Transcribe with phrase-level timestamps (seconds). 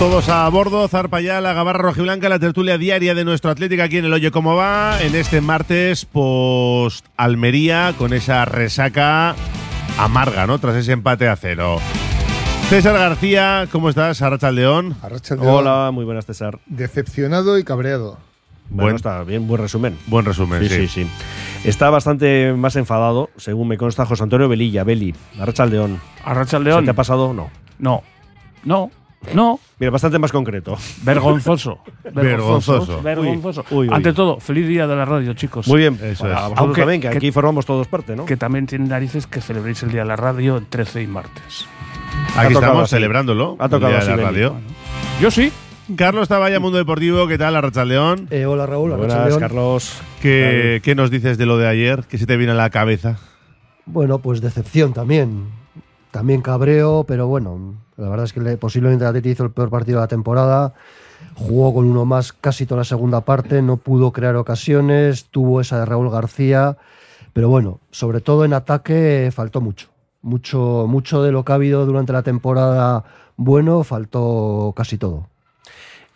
[0.00, 3.98] Todos a bordo, zarpa ya la gabarra rojiblanca, la tertulia diaria de nuestro Atlético aquí
[3.98, 9.34] en el Oye Cómo Va, en este martes post Almería, con esa resaca
[9.98, 10.58] amarga, ¿no?
[10.58, 11.78] Tras ese empate a cero.
[12.70, 14.22] César García, ¿cómo estás?
[14.22, 14.96] Arracha León.
[15.38, 16.58] Hola, muy buenas, César.
[16.66, 18.16] Decepcionado y cabreado.
[18.70, 19.98] Bueno, Buen- está bien, buen resumen.
[20.06, 21.10] Buen resumen, Sí, sí, sí.
[21.64, 26.00] Está bastante más enfadado, según me consta José Antonio Velilla, Beli, Arracha León.
[26.24, 26.84] Arracha ¿Se León.
[26.86, 27.34] te ha pasado?
[27.34, 27.50] No.
[27.78, 28.02] No,
[28.64, 28.90] no,
[29.34, 29.60] no.
[29.78, 30.76] Mira, bastante más concreto.
[31.02, 31.78] Vergonzoso.
[32.14, 33.02] Vergonzoso.
[33.02, 33.64] Vergonzoso.
[33.70, 33.94] Uy, uy, uy.
[33.94, 35.66] Ante todo, feliz día de la radio, chicos.
[35.68, 35.98] Muy bien.
[36.02, 36.40] Eso Para es.
[36.42, 38.24] vosotros Aunque- también, que, que- aquí formamos todos parte, ¿no?
[38.24, 41.66] Que también tiene narices que celebréis el día de la radio el 13 y martes.
[42.36, 42.96] Aquí estamos así.
[42.96, 43.56] celebrándolo.
[43.58, 44.54] Ha tocado el día así, de la radio.
[45.20, 45.52] Yo sí.
[45.96, 47.56] Carlos Taballa, Mundo Deportivo, ¿qué tal?
[47.56, 48.28] Arracha León.
[48.30, 49.36] Eh, hola Raúl, Buenas.
[49.38, 50.00] Carlos.
[50.22, 52.04] ¿Qué, ¿Qué nos dices de lo de ayer?
[52.08, 53.18] ¿Qué se te viene a la cabeza?
[53.86, 55.48] Bueno, pues decepción también.
[56.10, 59.70] También cabreo, pero bueno, la verdad es que le- posiblemente el Atleti hizo el peor
[59.70, 60.74] partido de la temporada.
[61.36, 65.78] Jugó con uno más casi toda la segunda parte, no pudo crear ocasiones, tuvo esa
[65.78, 66.76] de Raúl García,
[67.32, 69.88] pero bueno, sobre todo en ataque faltó mucho.
[70.22, 73.04] Mucho, mucho de lo que ha habido durante la temporada
[73.36, 75.28] bueno, faltó casi todo.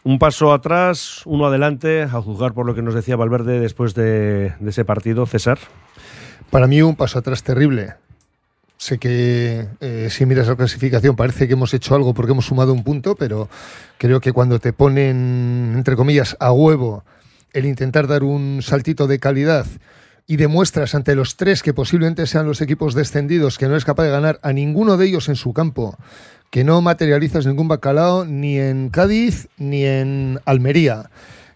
[0.02, 4.52] Un paso atrás, uno adelante, a juzgar por lo que nos decía Valverde después de,
[4.60, 5.58] de ese partido, César.
[6.50, 7.94] Para mí un paso atrás terrible.
[8.84, 12.74] Sé que eh, si miras la clasificación parece que hemos hecho algo porque hemos sumado
[12.74, 13.48] un punto, pero
[13.96, 17.02] creo que cuando te ponen, entre comillas, a huevo
[17.54, 19.64] el intentar dar un saltito de calidad
[20.26, 24.04] y demuestras ante los tres que posiblemente sean los equipos descendidos que no eres capaz
[24.04, 25.96] de ganar a ninguno de ellos en su campo,
[26.50, 31.08] que no materializas ningún bacalao ni en Cádiz ni en Almería,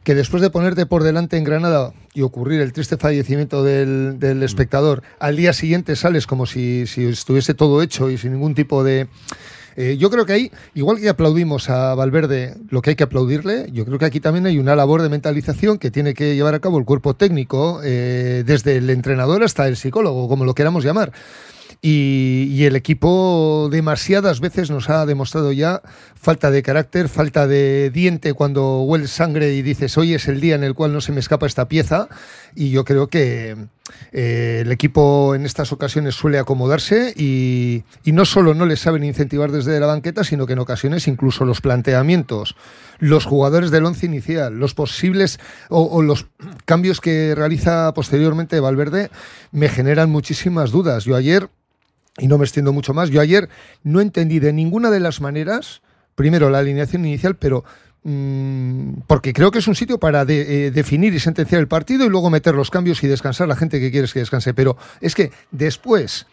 [0.09, 4.43] que después de ponerte por delante en Granada y ocurrir el triste fallecimiento del, del
[4.43, 8.83] espectador, al día siguiente sales como si, si estuviese todo hecho y sin ningún tipo
[8.83, 9.07] de...
[9.77, 13.67] Eh, yo creo que ahí, igual que aplaudimos a Valverde lo que hay que aplaudirle,
[13.71, 16.61] yo creo que aquí también hay una labor de mentalización que tiene que llevar a
[16.61, 21.13] cabo el cuerpo técnico, eh, desde el entrenador hasta el psicólogo, como lo queramos llamar.
[21.81, 25.81] Y, el equipo demasiadas veces nos ha demostrado ya
[26.17, 30.57] falta de carácter, falta de diente cuando hueles sangre y dices, hoy es el día
[30.57, 32.09] en el cual no se me escapa esta pieza.
[32.57, 33.57] Y yo creo que
[34.11, 39.53] eh, el equipo en estas ocasiones suele acomodarse y, no solo no les saben incentivar
[39.53, 42.57] desde la banqueta, sino que en ocasiones incluso los planteamientos,
[42.99, 46.27] los jugadores del once inicial, los posibles o los
[46.65, 49.11] cambios que realiza posteriormente Valverde
[49.53, 51.05] me generan muchísimas dudas.
[51.05, 51.49] Yo ayer
[52.19, 53.11] y no me extiendo mucho más.
[53.11, 53.49] Yo ayer
[53.83, 55.83] no entendí de ninguna de las maneras,
[56.15, 57.65] primero la alineación inicial, pero
[58.05, 62.09] mm, porque creo que es un sitio para eh, definir y sentenciar el partido y
[62.09, 64.55] luego meter los cambios y descansar la gente que quieres que descanse.
[64.55, 66.27] Pero es que después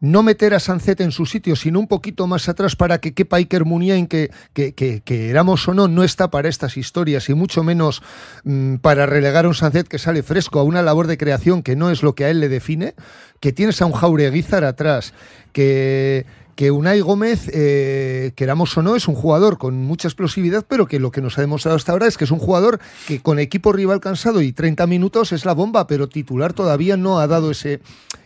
[0.00, 3.36] no meter a Sancet en su sitio, sino un poquito más atrás para que quepa
[3.36, 7.34] Iker Muniain, que, que, que, que éramos o no, no está para estas historias y
[7.34, 8.02] mucho menos
[8.44, 11.76] mm, para relegar a un Sancet que sale fresco a una labor de creación que
[11.76, 12.94] no es lo que a él le define,
[13.40, 15.12] que tienes a un Jaureguizar atrás,
[15.52, 16.24] que
[16.60, 21.00] que Unai Gómez, eh, queramos o no, es un jugador con mucha explosividad, pero que
[21.00, 23.72] lo que nos ha demostrado hasta ahora es que es un jugador que con equipo
[23.72, 27.80] rival cansado y 30 minutos es la bomba, pero titular todavía no ha dado ese,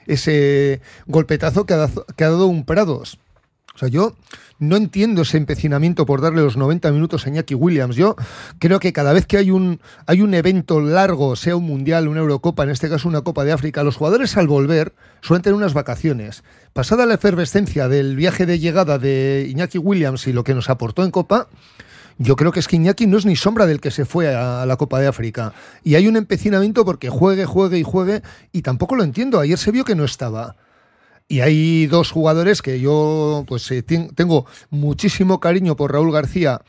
[0.09, 1.77] ese golpetazo que
[2.17, 3.21] que ha dado un Prados.
[3.75, 4.15] O sea, yo
[4.61, 7.97] no entiendo ese empecinamiento por darle los 90 minutos a Iñaki Williams.
[7.97, 8.15] Yo
[8.61, 12.21] creo que cada vez que hay un, hay un evento largo, sea un mundial, una
[12.21, 15.75] Eurocopa, en este caso una Copa de África, los jugadores al volver suelen tener unas
[15.75, 16.45] vacaciones.
[16.73, 21.03] Pasada la efervescencia del viaje de llegada de Iñaki Williams y lo que nos aportó
[21.03, 21.49] en Copa,
[22.19, 24.65] yo creo que es que Iñaki no es ni sombra del que se fue a
[24.67, 25.53] la Copa de África.
[25.83, 29.41] Y hay un empecinamiento porque juegue, juegue y juegue, y tampoco lo entiendo.
[29.41, 30.55] Ayer se vio que no estaba.
[31.27, 36.61] Y hay dos jugadores que yo pues eh, ten- tengo muchísimo cariño por Raúl García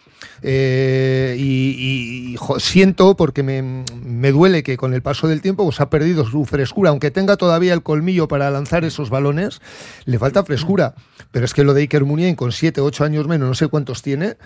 [0.42, 5.66] eh, y, y, jo, siento porque me, me duele que con el paso del tiempo
[5.66, 9.60] pues, ha perdido su frescura, aunque tenga todavía el colmillo para lanzar esos balones,
[10.06, 10.96] le falta frescura.
[11.32, 14.02] Pero es que lo de Iker Muniain con 7, 8 años menos, no sé cuántos
[14.02, 14.38] tiene,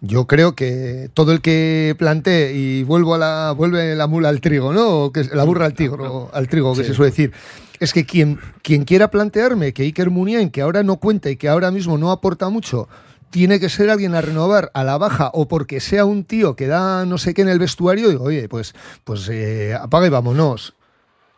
[0.00, 4.40] yo creo que todo el que plantee y vuelvo a la vuelve la mula al
[4.40, 5.06] trigo, ¿no?
[5.06, 7.32] O que es- la burra al trigo, al trigo que se suele decir.
[7.78, 11.48] Es que quien, quien quiera plantearme que Iker Muniain, que ahora no cuenta y que
[11.48, 12.88] ahora mismo no aporta mucho,
[13.30, 16.66] tiene que ser alguien a renovar a la baja o porque sea un tío que
[16.66, 18.74] da no sé qué en el vestuario, digo, oye, pues,
[19.04, 20.74] pues eh, apaga y vámonos.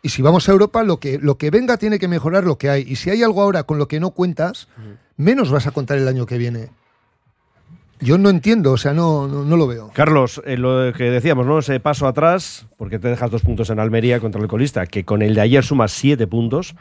[0.01, 2.69] Y si vamos a Europa, lo que, lo que venga tiene que mejorar lo que
[2.69, 2.85] hay.
[2.87, 4.69] Y si hay algo ahora con lo que no cuentas,
[5.17, 6.69] menos vas a contar el año que viene.
[8.01, 9.91] Yo no entiendo, o sea, no, no, no lo veo.
[9.93, 11.59] Carlos, eh, lo que decíamos, ¿no?
[11.59, 15.21] Ese paso atrás, porque te dejas dos puntos en Almería contra el colista, que con
[15.21, 16.75] el de ayer sumas siete puntos,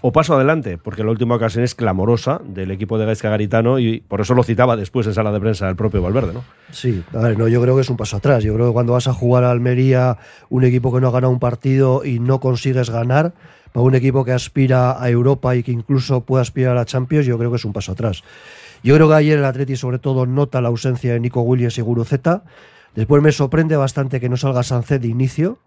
[0.00, 4.00] o paso adelante, porque la última ocasión es clamorosa del equipo de Gaisca Garitano y
[4.00, 6.44] por eso lo citaba después en sala de prensa el propio Valverde, ¿no?
[6.70, 8.42] Sí, a ver, no, yo creo que es un paso atrás.
[8.42, 10.16] Yo creo que cuando vas a jugar a Almería,
[10.48, 13.34] un equipo que no ha ganado un partido y no consigues ganar,
[13.72, 17.26] para un equipo que aspira a Europa y que incluso puede aspirar a la Champions,
[17.26, 18.22] yo creo que es un paso atrás.
[18.86, 21.80] Yo creo que ayer el Atleti sobre todo nota la ausencia de Nico Williams y
[21.80, 22.44] Guruceta.
[22.94, 25.58] Después me sorprende bastante que no salga Sancet de inicio,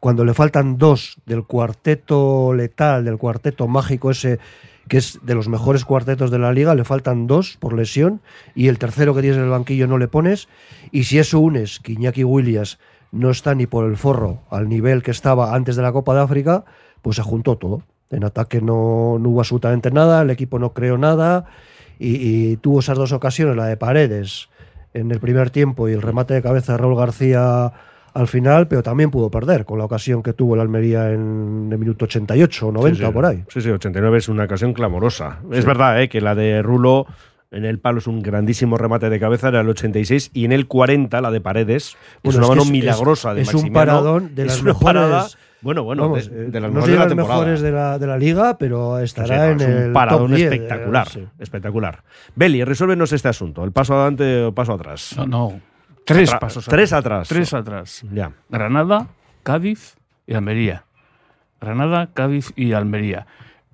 [0.00, 4.40] cuando le faltan dos del cuarteto letal, del cuarteto mágico ese
[4.88, 8.20] que es de los mejores cuartetos de la liga, le faltan dos por lesión
[8.56, 10.48] y el tercero que tienes en el banquillo no le pones.
[10.90, 12.80] Y si eso unes que Williams
[13.12, 16.22] no está ni por el forro al nivel que estaba antes de la Copa de
[16.22, 16.64] África,
[17.02, 17.82] pues se juntó todo.
[18.10, 21.46] En ataque no, no hubo absolutamente nada, el equipo no creó nada
[21.98, 24.48] y, y tuvo esas dos ocasiones, la de Paredes
[24.92, 27.72] en el primer tiempo y el remate de cabeza de Raúl García
[28.14, 31.78] al final, pero también pudo perder con la ocasión que tuvo el Almería en el
[31.78, 33.42] minuto 88 o 90 Sí, por ahí.
[33.48, 35.40] Sí, sí, 89 es una ocasión clamorosa.
[35.50, 36.08] Es verdad ¿eh?
[36.08, 37.06] que la de Rulo
[37.50, 40.66] en el palo es un grandísimo remate de cabeza, era el 86, y en el
[40.68, 44.62] 40 la de Paredes, es una mano es- milagrosa de es un paradón de las
[44.62, 47.34] mejores- bueno, bueno, Vamos, de, eh, de las no mejores de la las temporada.
[47.40, 50.36] mejores de la, de la liga, pero estará sí, en es el un paradón top
[50.36, 51.28] 10, espectacular, eh, sí.
[51.40, 52.02] espectacular.
[52.36, 55.14] Beli, resuélvenos este asunto, el paso adelante o paso atrás.
[55.16, 55.60] No, no.
[56.04, 57.28] Tres Atra- pasos tres atrás.
[57.28, 58.04] Tres atrás.
[58.12, 58.30] Ya.
[58.50, 59.08] Granada,
[59.42, 59.96] Cádiz
[60.26, 60.84] y Almería.
[61.60, 63.26] Granada, Cádiz y Almería.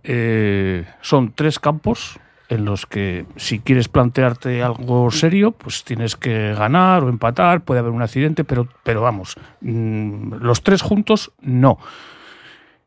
[0.04, 2.18] Eh, son tres campos
[2.50, 7.78] en los que si quieres plantearte algo serio, pues tienes que ganar o empatar, puede
[7.78, 11.78] haber un accidente, pero, pero vamos, mm, los tres juntos no.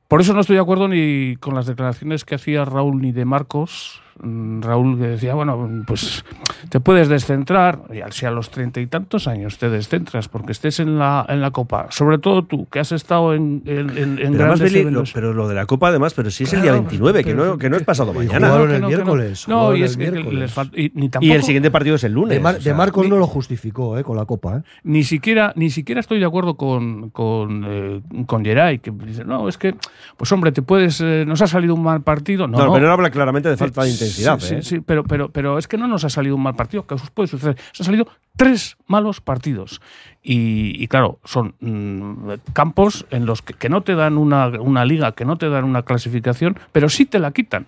[0.09, 3.23] Por eso no estoy de acuerdo ni con las declaraciones que hacía Raúl ni de
[3.23, 4.01] Marcos.
[4.21, 6.23] Mm, Raúl que decía, bueno, pues
[6.69, 10.51] te puedes descentrar, y al- si a los treinta y tantos años te descentras porque
[10.51, 14.15] estés en la, en la Copa, sobre todo tú, que has estado en, en, en-
[14.33, 16.83] Pero, además, lo, pero lo de la Copa, además, pero sí es el día Claro,
[16.83, 18.47] 29, que, no, que no es pasado mañana.
[18.49, 20.39] jugaron el miércoles, No, y el es que miércoles.
[20.39, 22.29] les falta- y, ni Y tampoco, el siguiente partido es el lunes.
[22.29, 24.57] De, Mar- o de sea, Marcos ni- no lo justificó eh, con la Copa.
[24.57, 24.61] ¿eh?
[24.83, 29.47] ni siquiera ni siquiera estoy de acuerdo con con, eh, con Geray que dice no
[29.47, 29.75] es que
[30.17, 32.73] pues hombre te puedes eh, nos ha salido un mal partido no, No, no.
[32.73, 34.39] pero él habla claramente de falta de Sí, intensidad.
[34.39, 34.61] Sí, ¿eh?
[34.61, 37.09] sí, pero, pero, pero es que no nos ha salido un mal partido, que os
[37.09, 37.57] puede suceder.
[37.71, 39.81] Se han salido tres malos partidos.
[40.21, 44.85] Y, y claro, son mm, campos en los que, que no te dan una, una
[44.85, 47.65] liga, que no te dan una clasificación, pero sí te la quitan.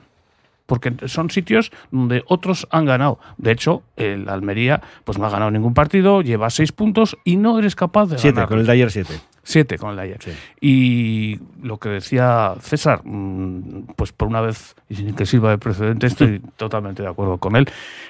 [0.65, 3.19] Porque son sitios donde otros han ganado.
[3.37, 7.59] De hecho, el Almería pues no ha ganado ningún partido, lleva seis puntos y no
[7.59, 8.49] eres capaz de Siete, ganar.
[8.49, 9.13] con el de ayer siete.
[9.47, 10.17] Siete con el.
[10.19, 10.31] Sí.
[10.59, 15.59] Y lo que decía César, mm, pues por una vez, y sin que sirva de
[15.59, 17.69] precedente, estoy totalmente de acuerdo con él.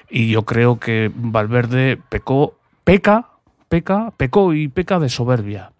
[0.09, 2.55] Y yo creo que Valverde pecó,
[2.85, 3.31] peca,
[3.67, 5.73] peca, pecó y peca de soberbia.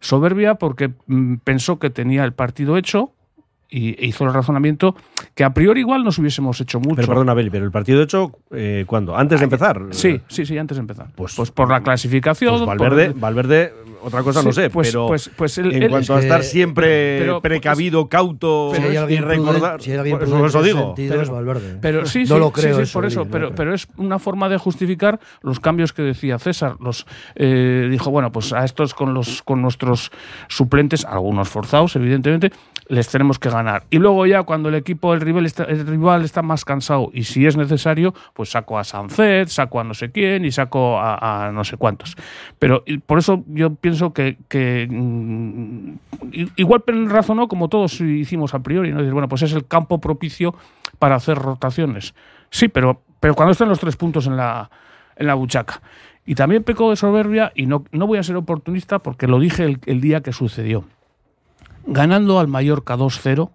[0.00, 3.12] Soberbia porque mm, pensó que tenía el partido hecho
[3.70, 4.96] y e hizo el razonamiento
[5.36, 6.96] que a priori igual nos hubiésemos hecho mucho.
[6.96, 9.14] Pero perdona, Beli, pero el partido hecho, eh, ¿cuándo?
[9.18, 9.82] ¿Antes de empezar?
[9.90, 11.08] Sí, sí, sí, antes de empezar.
[11.14, 12.52] Pues- Pues, por la clasificación.
[12.52, 16.18] Pues por- Valverde, Valverde, otra cosa no sé, pues- pero pues- pues en cuanto a
[16.20, 19.76] es estar que- siempre pero- precavido, cauto Si y recordar.
[19.76, 20.94] prudente- si hay alguien pues eso digo.
[20.96, 21.78] Pero- es Valverde.
[21.82, 23.54] Pero sí, no sí, lo creo sí, eso, por eso, no pero, creo.
[23.56, 26.76] pero es una forma de justificar los cambios que decía César.
[26.80, 30.10] Los eh, dijo, bueno, pues a estos con los con nuestros
[30.48, 32.52] suplentes, algunos forzados, evidentemente,
[32.88, 33.84] les tenemos que ganar.
[33.90, 37.24] Y luego ya cuando el equipo, el rival está, el rival está más cansado y
[37.24, 41.50] si es necesario, pues saco a Sancet, saco a no sé quién y saco a,
[41.52, 42.16] no sé cuántos.
[42.58, 45.92] Pero por eso yo pienso que, que, mm,
[46.56, 48.98] igual razonó como todos hicimos a priori, ¿no?
[48.98, 50.54] Dices, bueno, pues es el campo propicio
[50.98, 52.14] para hacer rotaciones.
[52.50, 54.70] Sí, pero, pero cuando estén los tres puntos en la,
[55.16, 55.82] en la buchaca.
[56.24, 59.78] Y también pecó de soberbia, y no, no voy a ser oportunista porque lo dije
[59.86, 60.84] el día que sucedió.
[61.86, 63.50] Ganando al Mallorca 2-0,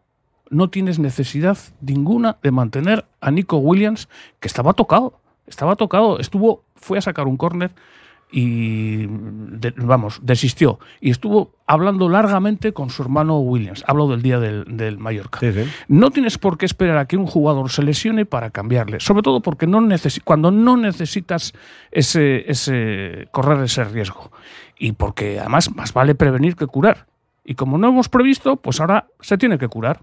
[0.50, 4.10] no tienes necesidad ninguna de mantener a Nico Williams,
[4.40, 5.20] que estaba tocado.
[5.48, 6.20] Estaba tocado.
[6.20, 7.72] Estuvo, fue a sacar un córner
[8.32, 10.80] y de- vamos, desistió.
[11.02, 13.84] Y estuvo hablando largamente con su hermano Williams.
[13.88, 15.40] Hablo del día del, del Mallorca.
[15.40, 15.70] Sí, sí.
[15.90, 19.42] No tienes por qué esperar a que un jugador se lesione para cambiarle, sobre todo
[19.42, 19.82] porque no
[20.24, 21.54] cuando no necesitas
[21.92, 24.32] ese, ese correr ese riesgo
[24.78, 27.08] y porque además más vale prevenir que curar.
[27.44, 30.00] Y como no hemos previsto, pues ahora se tiene que curar.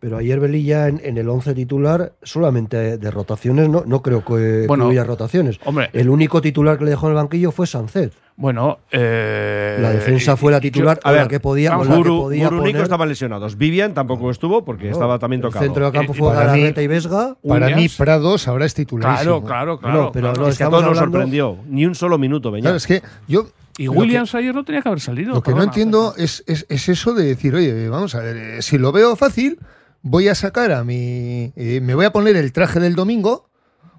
[0.00, 4.66] Pero ayer Velilla en, en el 11 titular, solamente de rotaciones, no, no creo que
[4.68, 5.58] Bueno, hubiera rotaciones.
[5.64, 5.88] hombre.
[5.94, 8.12] El único titular que le dejó en el banquillo fue Sancet.
[8.36, 11.92] Bueno, eh, La defensa fue la titular a con la ver, que podía, con la
[11.94, 12.76] que Muru, podía Muru poner.
[12.82, 13.56] estaban lesionados.
[13.56, 15.64] Vivian tampoco estuvo porque estaba también El tocado.
[15.64, 17.36] centro de campo Eh, fue para mí- Galarreta y Vesga.
[17.48, 17.86] Para mí.
[17.96, 19.14] Prados ahora es titular.
[19.14, 20.02] Claro, claro, claro.
[20.02, 20.42] No, pero claro.
[20.42, 21.56] no, es que a todos nos hablando- sorprendió.
[21.68, 22.64] Ni un solo minuto, Beñat.
[22.64, 23.46] Claro, es que yo.
[23.78, 25.34] Y que- Williams ayer no tenía que haber salido.
[25.34, 28.62] Lo que no entiendo es, es, es eso de decir, oye, vamos a ver, eh,
[28.62, 29.58] si lo veo fácil,
[30.02, 31.52] voy a sacar a mi.
[31.56, 33.48] eh, me voy a poner el traje del domingo,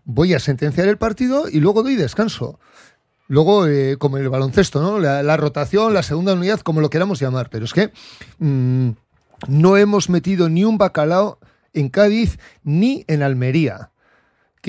[0.05, 2.59] voy a sentenciar el partido y luego doy descanso.
[3.27, 4.99] Luego, eh, como el baloncesto, ¿no?
[4.99, 7.49] La, la rotación, la segunda unidad, como lo queramos llamar.
[7.49, 7.91] Pero es que
[8.37, 8.89] mm,
[9.47, 11.39] no hemos metido ni un bacalao
[11.73, 13.89] en Cádiz ni en Almería.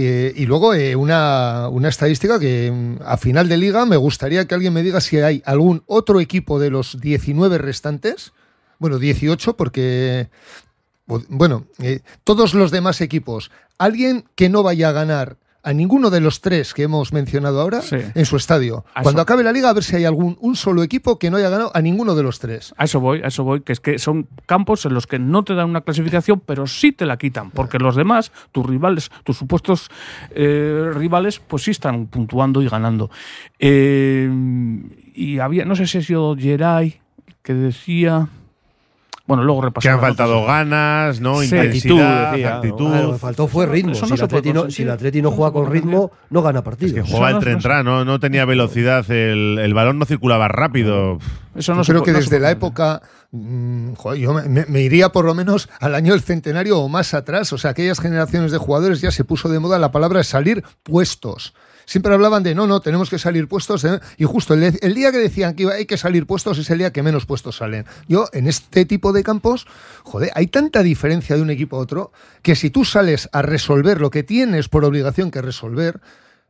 [0.02, 4.54] Y luego eh, una, una estadística que mm, a final de liga me gustaría que
[4.54, 8.32] alguien me diga si hay algún otro equipo de los 19 restantes,
[8.78, 10.28] bueno, 18 porque,
[11.06, 16.20] bueno, eh, todos los demás equipos, alguien que no vaya a ganar a ninguno de
[16.20, 17.96] los tres que hemos mencionado ahora Sí.
[18.14, 18.84] en su estadio.
[18.94, 21.28] A Cuando eso- acabe la liga, a ver si hay algún un solo equipo que
[21.30, 22.72] no haya ganado a ninguno de los tres.
[22.78, 25.42] A eso voy, a eso voy, que es que son campos en los que no
[25.44, 29.36] te dan una clasificación, pero sí te la quitan, porque los demás, tus rivales, tus
[29.36, 29.90] supuestos
[30.30, 33.10] eh, rivales, pues sí están puntuando y ganando.
[33.58, 34.30] Eh,
[35.14, 37.00] y había, no sé si ha sido Geray
[37.42, 38.28] que decía.
[39.26, 39.94] Bueno, luego Que repasamos.
[39.94, 41.40] han faltado ganas, ¿no?
[41.40, 41.46] Sí.
[41.46, 42.56] Intensidad, Actitud, decía.
[42.56, 42.94] actitud.
[42.94, 43.92] Lo que faltó fue ritmo.
[43.92, 46.62] eso si, no el Atleti no, si el Atleti no juega con ritmo, no gana
[46.62, 46.94] partidos.
[46.94, 48.04] Que jugaba el no- tren ¿no?
[48.04, 51.18] no tenía velocidad, el, el balón no circulaba rápido.
[51.56, 53.02] Eso no Yo creo que desde la época,
[53.32, 56.88] mm, joder, yo me, me- me iría por lo menos al año del centenario o
[56.88, 57.52] más atrás.
[57.52, 61.52] O sea, aquellas generaciones de jugadores ya se puso de moda la palabra salir puestos.
[61.86, 63.84] Siempre hablaban de no, no, tenemos que salir puestos.
[63.84, 64.00] ¿eh?
[64.18, 66.92] Y justo el, el día que decían que hay que salir puestos es el día
[66.92, 67.86] que menos puestos salen.
[68.08, 69.66] Yo, en este tipo de campos,
[70.02, 72.12] joder, hay tanta diferencia de un equipo a otro
[72.42, 76.00] que si tú sales a resolver lo que tienes por obligación que resolver,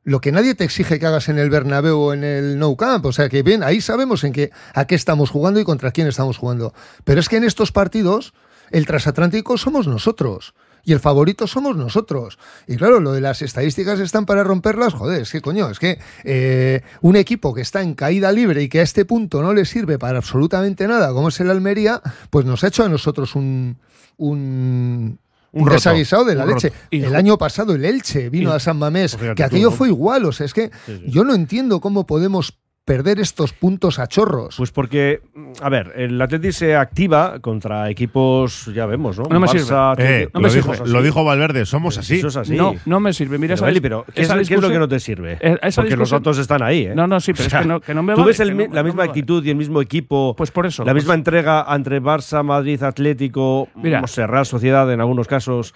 [0.07, 3.05] lo que nadie te exige que hagas en el Bernabéu o en el Nou Camp.
[3.05, 6.07] O sea que bien, ahí sabemos en qué, a qué estamos jugando y contra quién
[6.07, 6.73] estamos jugando.
[7.05, 8.33] Pero es que en estos partidos,
[8.71, 10.55] el transatlántico somos nosotros.
[10.87, 12.39] Y el favorito somos nosotros.
[12.69, 14.95] Y claro, lo de las estadísticas están para romperlas.
[14.95, 18.69] Joder, es que coño, es que eh, un equipo que está en caída libre y
[18.69, 22.01] que a este punto no le sirve para absolutamente nada, como es el Almería,
[22.31, 23.77] pues nos ha hecho a nosotros un,
[24.17, 25.19] un,
[25.53, 26.73] Un desaguisado de la un leche.
[26.91, 30.25] el año pasado el Elche vino y- a San Mamés, Pues que aquello fue igual.
[30.25, 31.11] O sea, es que Sí, sí.
[31.11, 34.55] yo no entiendo cómo podemos perder estos puntos a chorros.
[34.57, 35.21] Pues porque,
[35.61, 39.25] a ver, el Atleti se activa contra equipos, ya vemos, ¿no?
[39.29, 39.67] No me sirve.
[39.99, 40.89] Eh, no lo, me dijo, sirve.
[40.91, 42.15] lo dijo Valverde, somos así.
[42.19, 42.55] Eso es así.
[42.55, 43.39] No, no me sirve.
[43.39, 45.37] Mira, Pero, esa Eli, pero ¿qué, esa es, qué es lo que no te sirve?
[45.41, 46.95] Eh, esa Porque los datos están ahí, ¿eh?
[46.95, 48.57] No, no, sí, pero O es que no, que no me Tú vale, ves el
[48.57, 49.11] no- la no misma vale.
[49.11, 50.85] actitud y el mismo equipo, Pues por eso.
[50.85, 54.07] la pues- misma entrega entre Barça, Madrid, Atlético, Mira.
[54.07, 55.75] Sociedad en algunos casos,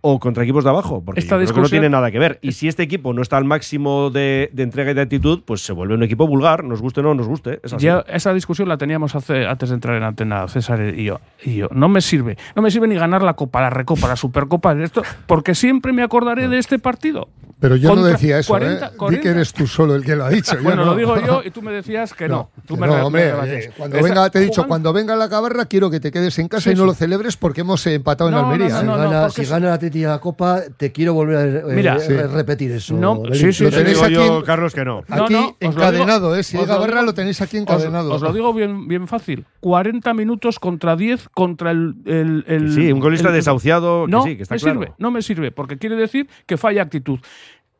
[0.00, 2.38] o contra equipos de abajo, porque Esta yo creo que no tiene nada que ver.
[2.40, 5.60] Y si este equipo no está al máximo de, de entrega y de actitud, pues
[5.62, 7.60] se vuelve un equipo vulgar, nos guste o no nos guste.
[7.62, 7.84] Es así.
[7.84, 11.56] Ya esa discusión la teníamos hace, antes de entrar en antena, César y yo, y
[11.56, 11.68] yo.
[11.72, 12.36] No me sirve.
[12.54, 16.02] No me sirve ni ganar la Copa, la Recopa, la Supercopa, esto, porque siempre me
[16.02, 17.28] acordaré de este partido.
[17.60, 18.90] Pero yo no decía eso, 40, ¿eh?
[18.92, 19.22] Di 40.
[19.22, 20.54] que eres tú solo el que lo ha dicho.
[20.56, 20.92] yo Bueno, no.
[20.92, 22.50] lo digo yo y tú me decías que no.
[22.66, 23.32] Tú Que me no, hombre,
[23.76, 26.46] cuando venga, te he dicho, jugando- cuando venga la cabarra quiero que te quedes en
[26.48, 26.86] casa Sí, y no sí.
[26.86, 28.68] lo celebres porque hemos empatado No, en no, Almería.
[28.68, 28.80] no, ¿eh?
[28.80, 31.74] si no, gana, porque si gana la Atleti la Copa, te quiero volver a eh,
[31.74, 32.12] Mira, sí.
[32.12, 32.94] repetir eso.
[32.94, 35.02] No, sí, sí, Lo sí, tenéis aquí yo, Carlos, que no.
[35.08, 36.42] No, Aquí no, encadenado, ¿eh?
[36.44, 38.12] Si hay digo- lo tenéis aquí encadenado.
[38.12, 39.46] os lo digo bien, bien fácil.
[39.60, 41.94] 40 minutos contra 10 contra el.
[42.04, 46.28] el, el- Sí, un golista desahuciado, No, me sirve, no me sirve, porque quiere decir
[46.46, 47.18] que falla actitud.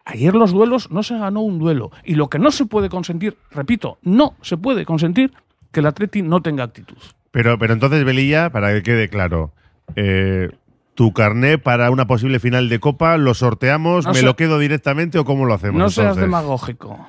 [0.08, 1.90] Ayer los duelos no se ganó un duelo.
[2.02, 5.34] Y lo que no se puede consentir, repito, no se puede consentir
[5.70, 6.96] que el Atleti no tenga actitud.
[7.30, 9.52] Pero, pero entonces, Belilla, para que quede claro,
[9.96, 10.48] eh,
[10.94, 14.06] tu carné para una posible final de Copa, ¿lo sorteamos?
[14.06, 15.78] No ¿Me lo quedo directamente o cómo lo hacemos?
[15.78, 17.06] No seas demagógico.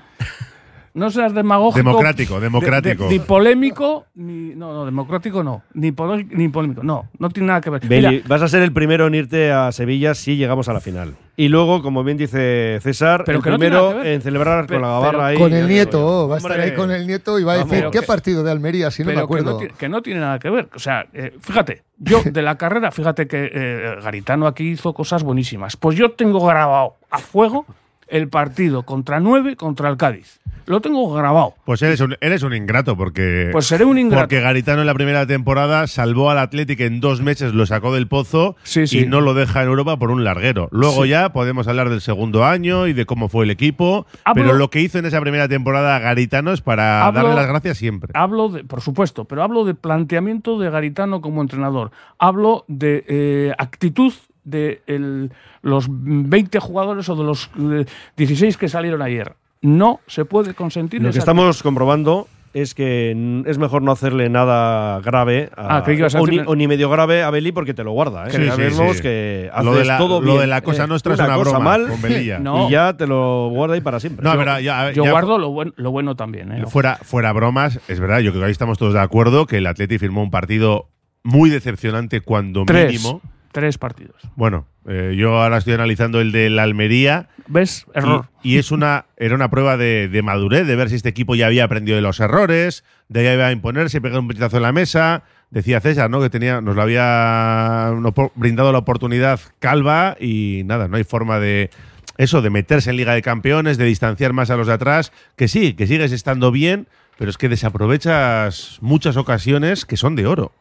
[0.94, 1.78] No seas demagógico.
[1.78, 3.04] Democrático, de- democrático.
[3.06, 4.56] de- ni polémico, ni.
[4.56, 5.64] No, no, democrático no.
[5.74, 6.84] Ni, polo- ni polémico.
[6.84, 7.88] No, no tiene nada que ver.
[7.88, 10.80] Beli, Mira, vas a ser el primero en irte a Sevilla si llegamos a la
[10.82, 11.16] final.
[11.38, 14.94] Y luego, como bien dice César, Pero el que primero en celebrar Pero- con la
[14.96, 15.38] gabarra ahí.
[15.38, 18.00] Con el nieto, va a estar ahí con el nieto y va a decir, ¿qué
[18.02, 18.92] que- partido de Almería?
[18.92, 19.58] Si no me pero que no, acuerdo.
[19.60, 20.68] tiene, que no tiene nada que ver.
[20.76, 25.24] O sea, eh, fíjate, yo de la carrera, fíjate que eh, Garitano aquí hizo cosas
[25.24, 25.78] buenísimas.
[25.78, 27.66] Pues yo tengo grabado a fuego
[28.10, 30.40] el partido contra 9 contra el Cádiz.
[30.66, 31.56] Lo tengo grabado.
[31.66, 33.50] Pues eres un, eres un ingrato, porque.
[33.52, 34.22] Pues seré un ingrato.
[34.26, 38.08] Porque Garitano en la primera temporada salvó al Atlético en dos meses, lo sacó del
[38.08, 39.00] pozo Sí, sí.
[39.00, 40.68] y no lo deja en Europa por un larguero.
[40.72, 41.10] Luego Sí.
[41.10, 44.06] ya podemos hablar del segundo año y de cómo fue el equipo.
[44.26, 47.48] Hablo- pero lo que hizo en esa primera temporada Garitano es para Hablo- darle las
[47.48, 48.12] gracias siempre.
[48.14, 51.90] Hablo de, por supuesto, pero hablo de planteamiento de Garitano como entrenador.
[52.20, 54.14] Hablo de eh, actitud
[54.44, 55.32] de el-
[55.62, 57.86] los 20 jugadores o de los eh,
[58.18, 59.34] 16 que salieron ayer.
[59.62, 65.02] No se puede consentir Lo que estamos comprobando es que es mejor no hacerle nada
[65.02, 67.30] grave a- Ah, creí que ibas a o, ni, decirle- o ni medio grave a
[67.30, 68.26] Beli porque te lo guarda.
[68.28, 68.32] ¿eh?
[68.32, 69.04] Sí, ya sí, vemos sí.
[69.04, 71.52] que Lo de la, todo lo bien, de la cosa eh, nuestra es una, cosa
[71.52, 72.40] broma mal con Belilla.
[72.40, 72.68] No.
[72.68, 74.24] y ya te lo guarda ahí para siempre.
[74.24, 76.52] No, Yo- es verdad, ya- Yo ya- guardo lo, buen- lo bueno también.
[76.52, 76.64] ¿eh?
[76.68, 79.68] Fuera, fuera bromas, es verdad, yo creo que ahí estamos todos de acuerdo que el
[79.68, 80.88] Atleti firmó un partido
[81.22, 82.92] muy decepcionante cuando Tres.
[82.94, 83.22] mínimo.
[83.52, 84.22] Tres partidos.
[84.36, 87.86] Bueno, eh, yo ahora estoy analizando el del Almería ¿Ves?
[87.96, 88.28] Error.
[88.44, 91.36] Y, y es una, era una prueba de, de madurez, de ver si este equipo
[91.36, 94.64] ya había aprendido de los errores, de ya iba a imponerse, pegar un puñetazo en
[94.64, 95.24] la mesa.
[95.50, 96.22] Decía César, ¿no?
[96.22, 97.92] Que tenía, nos lo había
[98.36, 101.72] brindado la oportunidad Calva y nada, no hay forma de
[102.18, 105.48] eso, de meterse en Liga de Campeones, de distanciar más a los de atrás, que
[105.48, 106.88] sí, que sigues estando bien,
[107.18, 110.52] pero es que desaprovechas muchas ocasiones que son de oro.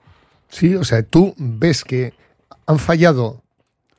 [0.48, 2.14] Sí, o sea, tú ves que
[2.68, 3.42] han fallado,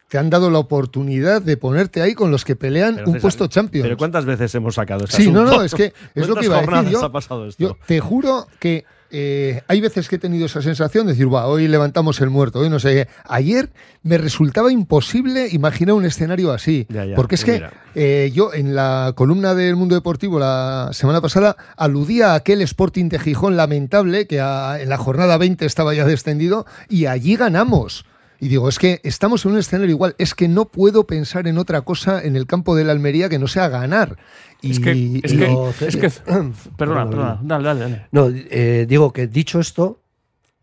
[0.08, 3.22] te han dado la oportunidad de ponerte ahí con los que pelean Pero, un César,
[3.22, 3.84] puesto Champions.
[3.84, 5.58] Pero ¿cuántas veces hemos sacado este Sí, no, asunto?
[5.58, 7.00] no, es que es lo que iba a ¿Cuántas decir.
[7.00, 7.62] Yo, ha pasado esto?
[7.62, 11.48] yo te juro que eh, hay veces que he tenido esa sensación de decir, va,
[11.48, 13.08] hoy levantamos el muerto, hoy no sé qué.
[13.26, 13.72] Ayer
[14.04, 16.86] me resultaba imposible imaginar un escenario así.
[16.90, 17.64] Ya, ya, porque es que
[17.96, 23.10] eh, yo en la columna del Mundo Deportivo la semana pasada aludía a aquel Sporting
[23.10, 28.06] de Gijón lamentable que a- en la jornada 20 estaba ya descendido y allí ganamos.
[28.42, 31.58] Y digo, es que estamos en un escenario igual, es que no puedo pensar en
[31.58, 34.16] otra cosa en el campo de la Almería que no sea ganar.
[34.62, 38.08] Y, es que, es que, lo- es que- perdona, Perdona, perdona, dale, dale, dale.
[38.12, 40.00] No, eh, digo que dicho esto,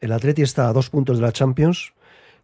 [0.01, 1.93] el Atleti está a dos puntos de la Champions,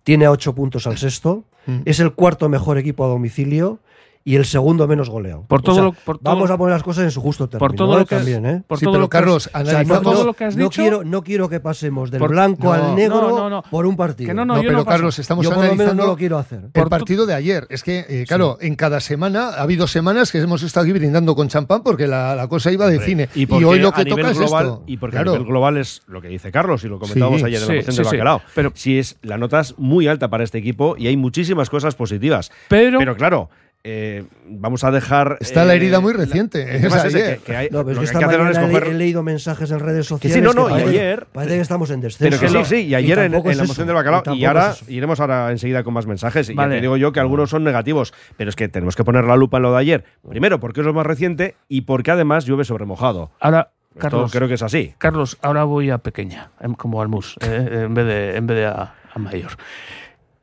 [0.05, 1.83] tiene a ocho puntos al sexto, Mm.
[1.85, 3.79] es el cuarto mejor equipo a domicilio
[4.25, 5.45] y el segundo menos goleado.
[5.49, 7.49] Por O todo sea, lo- por todo- vamos a poner las cosas en su justo
[7.49, 7.67] término.
[7.69, 8.01] Por todo ¿eh?
[8.01, 8.63] lo que has- también, ¿eh?
[8.67, 10.35] por Sí, todo pero lo que has- Carlos, O sea, no, analizamos- todo no- lo
[10.35, 13.21] que has no dicho- quiero, no quiero que pasemos del Por- blanco no, al negro
[13.23, 13.63] no, no, no.
[13.71, 14.29] por un partido.
[14.29, 14.85] Que no, No, yo pero.
[14.85, 16.61] Carlos, estamos Yo por lo menos analizando no lo quiero hacer.
[16.73, 17.67] el partido de ayer.
[17.71, 21.35] Es que, eh, claro, en cada semana ha habido semanas que hemos estado aquí brindando
[21.35, 23.29] con champán porque la, la cosa iba de cine.
[23.35, 24.83] Y, Y, hoy lo que toca global, es esto.
[24.87, 25.31] Y porque Claro.
[25.31, 27.75] a nivel global es lo que dice Carlos y lo comentábamos Sí, ayer en sí,
[27.75, 28.03] la sí, del sí.
[28.03, 28.41] bacalao.
[28.55, 31.95] Pero- si es, la nota es muy alta para este equipo y hay muchísimas cosas
[31.95, 32.51] positivas.
[32.69, 33.51] Pero- claro,
[33.85, 35.39] eh, vamos a dejar.
[35.41, 37.39] Está eh, la herida muy reciente, es ayer.
[37.39, 40.37] que- que hay- No, pero es que que mañana he- leído mensajes en redes sociales.
[40.37, 42.39] sí, no, no, y parece, ayer- parece que estamos en descenso.
[42.41, 45.19] Pero que sí, sí, y ayer en, la moción del bacalao, y ahora es iremos
[45.21, 46.49] ahora enseguida con más mensajes.
[46.51, 46.75] Y Vale.
[46.75, 49.37] ya te digo yo que algunos son negativos, pero es que tenemos que poner la
[49.37, 50.05] lupa en lo de ayer.
[50.29, 53.33] Primero, porque es lo más reciente y porque además llueve sobre mojado.
[53.41, 54.95] Ahora, Esto Carlos, creo que es así.
[54.99, 58.57] Carlos, ahora voy a pequeña, em, como al mus, eh, en vez de, en vez
[58.59, 59.51] de a, a mayor.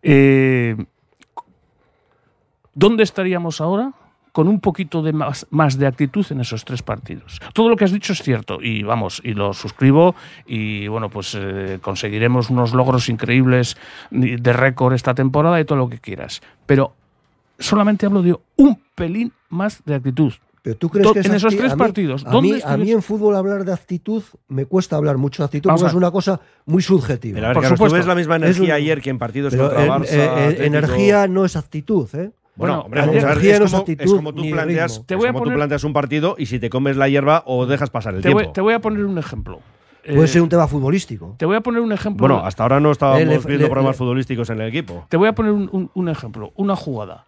[0.04, 0.76] Eh,
[2.74, 3.94] ¿Dónde estaríamos ahora
[4.32, 7.40] con un poquito de más, más de actitud en esos tres partidos?
[7.54, 11.36] Todo lo que has dicho es cierto y vamos, y lo suscribo y bueno, pues
[11.38, 13.76] eh, conseguiremos unos logros increíbles
[14.12, 16.42] de récord esta temporada y todo lo que quieras.
[16.66, 16.94] Pero
[17.58, 20.34] solamente hablo de un pelín más de actitud.
[20.62, 22.76] Pero tú crees To- que en esos tres a mí- partidos, A ¿dónde mí, a
[22.78, 25.94] mí en fútbol hablar de actitud me cuesta hablar mucho de actitud porque a es
[25.94, 27.36] una cosa muy subjetiva.
[27.36, 27.98] Pero a ver, Por Carlos, tú supuesto.
[27.98, 30.30] ves la misma energía un- ayer que en partidos Pero contra en- Barça.
[30.44, 30.64] Atlético.
[30.64, 32.32] energía no es actitud, ¿eh?
[32.60, 34.42] Bueno, Bueno, hombre, vamos a ver, energía es no es como, actitud es como tú
[34.52, 35.06] planteas, ritmo.
[35.08, 37.08] Te es voy a como tú poner- planteas un partido y si te comes la
[37.10, 38.44] hierba o dejas pasar el Te tiempo.
[38.44, 39.60] voy, te voy a poner un ejemplo.
[40.06, 41.36] Puede Eh, ser un tema futbolístico.
[41.38, 42.28] Te voy a poner un ejemplo.
[42.28, 45.06] Bueno, hasta ahora no estábamos le- viendo le- problemas le- futbolísticos en el equipo.
[45.10, 47.26] Te voy a poner un, un- un ejemplo, una jugada.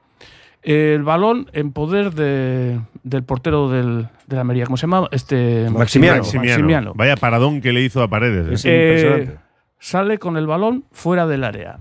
[0.64, 5.08] El balón en poder de- del portero del, de la Almería, ¿cómo se llama?
[5.12, 6.24] Este Maximiano.
[6.24, 6.94] Maximiano.
[6.96, 8.48] Vaya paradón que le hizo a Paredes.
[8.52, 8.70] Es ¿eh?
[8.70, 9.40] Eh, impresionante.
[9.80, 11.78] sale con el balón fuera del área.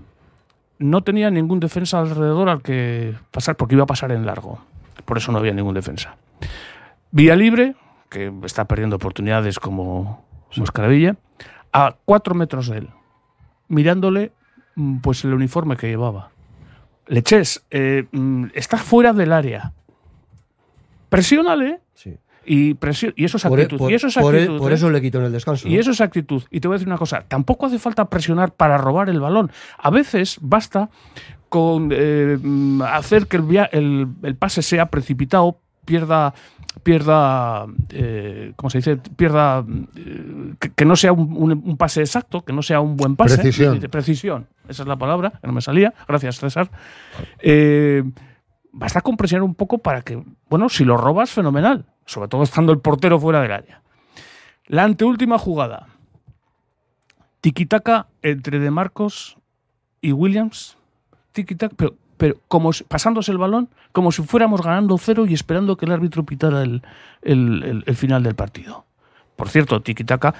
[0.81, 4.59] No tenía ningún defensa alrededor al que pasar, porque iba a pasar en largo.
[5.05, 6.17] Por eso no había ningún defensa.
[7.11, 7.75] Vía libre,
[8.09, 11.15] que está perdiendo oportunidades como Moscaravilla,
[11.71, 12.89] a cuatro metros de él,
[13.67, 14.31] mirándole
[14.75, 16.31] mm, pues el uniforme que llevaba.
[17.07, 19.73] Leches, eh, mm, está fuera del área.
[21.09, 22.17] Presiónale Sí.
[22.45, 23.77] Y, presio- y eso es Por, actitud.
[23.77, 24.57] por- y eso es por- actitud.
[24.59, 24.75] por ¿eh?
[24.75, 25.67] eso le quito en el descanso.
[25.67, 26.43] Y eso es actitud.
[26.49, 29.51] Y te voy a decir una cosa, tampoco hace falta presionar para robar el balón.
[29.77, 30.89] A veces basta
[31.49, 32.37] con eh,
[32.87, 36.33] hacer que el, el- el pase sea precipitado, pierda,
[36.83, 38.97] pierda eh, ¿cómo se dice?
[39.15, 42.95] Pierda, eh, que, que no sea un, un- un pase exacto, que no sea un
[42.95, 43.35] buen pase.
[43.35, 43.79] Precisión.
[43.91, 45.93] Precisión, esa es la palabra, que no me salía.
[46.07, 46.69] Gracias, César.
[47.39, 48.03] Eh,
[48.71, 51.85] basta con presionar un poco para que, bueno, si lo robas, fenomenal.
[52.11, 53.81] Sobre todo estando el portero fuera del área.
[54.67, 55.87] La anteúltima jugada.
[57.39, 59.37] Tiquitaca entre De Marcos
[60.01, 60.77] y Williams.
[61.31, 65.77] Tiquitaca, pero, pero como si- pasándose el balón, como si fuéramos ganando cero y esperando
[65.77, 66.81] que el árbitro pitara el,
[67.23, 68.83] el- final del partido.
[69.37, 70.33] Por cierto, Tiquitaca,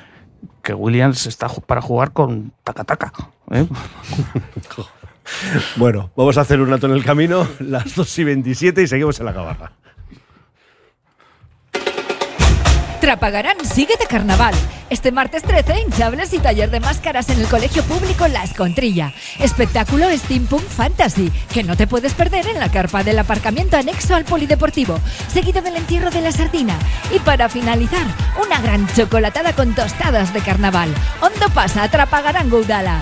[0.61, 3.13] que Williams está para jugar con taca-taca.
[3.51, 3.65] ¿eh?
[5.77, 9.19] Bueno, vamos a hacer un alto en el camino, las 2 y 27 y seguimos
[9.19, 9.71] en la gabarra.
[13.01, 14.53] Trapagarán sigue de carnaval.
[14.91, 19.11] Este martes 13, hinchables y taller de máscaras en el Colegio Público La Escontrilla.
[19.39, 24.25] Espectáculo Steampunk Fantasy, que no te puedes perder en la carpa del aparcamiento anexo al
[24.25, 26.77] Polideportivo, seguido del entierro de la sardina.
[27.11, 28.05] Y para finalizar,
[28.45, 30.93] una gran chocolatada con tostadas de carnaval.
[31.21, 33.01] Hondo pasa, Trapagarán Goudala.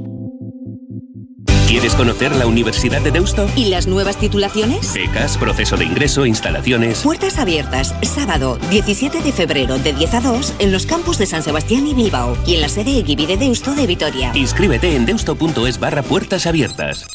[1.71, 3.49] ¿Quieres conocer la Universidad de Deusto?
[3.55, 4.93] ¿Y las nuevas titulaciones?
[4.93, 6.99] Becas, proceso de ingreso, instalaciones.
[6.99, 11.43] Puertas abiertas, sábado 17 de febrero de 10 a 2 en los campus de San
[11.43, 14.33] Sebastián y Bilbao y en la sede Equivi de Deusto de Vitoria.
[14.35, 17.07] Inscríbete en deusto.es barra puertas abiertas.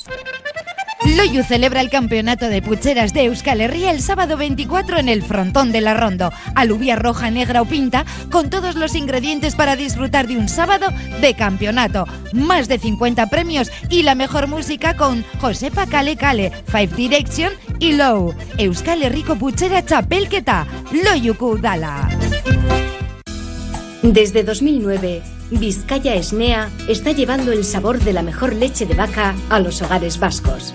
[1.04, 5.70] Loyu celebra el campeonato de pucheras de Euskal Herria el sábado 24 en el frontón
[5.70, 6.32] de la Rondo.
[6.54, 10.86] Alubia roja, negra o pinta, con todos los ingredientes para disfrutar de un sábado
[11.20, 12.06] de campeonato.
[12.32, 17.92] Más de 50 premios y la mejor música con Josepa Kale Kale, Five Direction y
[17.92, 18.34] Low.
[18.56, 20.66] Euskal Herriko puchera txapelketa,
[21.04, 22.08] Loiuku dala.
[24.02, 29.60] Desde 2009, Vizcaya Esnea está llevando el sabor de la mejor leche de vaca a
[29.60, 30.74] los hogares vascos.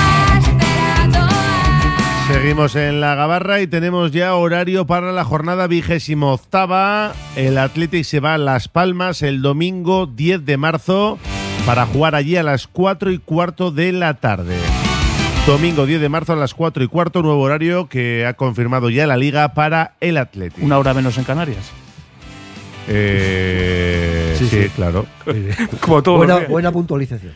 [2.27, 7.13] Seguimos en la Gabarra y tenemos ya horario para la jornada vigésimo octava.
[7.35, 11.19] El Athletic se va a Las Palmas el domingo 10 de marzo
[11.65, 14.55] para jugar allí a las 4 y cuarto de la tarde.
[15.45, 19.07] Domingo 10 de marzo a las 4 y cuarto, nuevo horario que ha confirmado ya
[19.07, 20.63] la liga para el Athletic.
[20.63, 21.71] Una hora menos en Canarias.
[22.93, 24.69] Eh, sí, Sí, sí.
[24.75, 25.05] claro.
[25.81, 26.17] Como todo.
[26.17, 27.31] Buena, buena puntualización.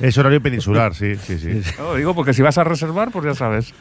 [0.00, 1.62] Es horario peninsular, sí, sí, sí.
[1.78, 3.72] No, digo porque si vas a reservar, pues ya sabes.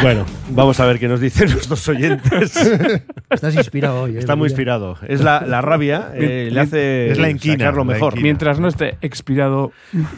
[0.00, 2.56] Bueno, vamos a ver qué nos dicen nuestros oyentes.
[3.30, 4.16] Estás inspirado hoy.
[4.16, 4.18] ¿eh?
[4.18, 4.96] Está muy inspirado.
[5.06, 8.14] Es la, la rabia, eh, le hace Es la inquina, lo mejor.
[8.14, 8.22] inquina.
[8.22, 9.72] Mientras no esté expirado.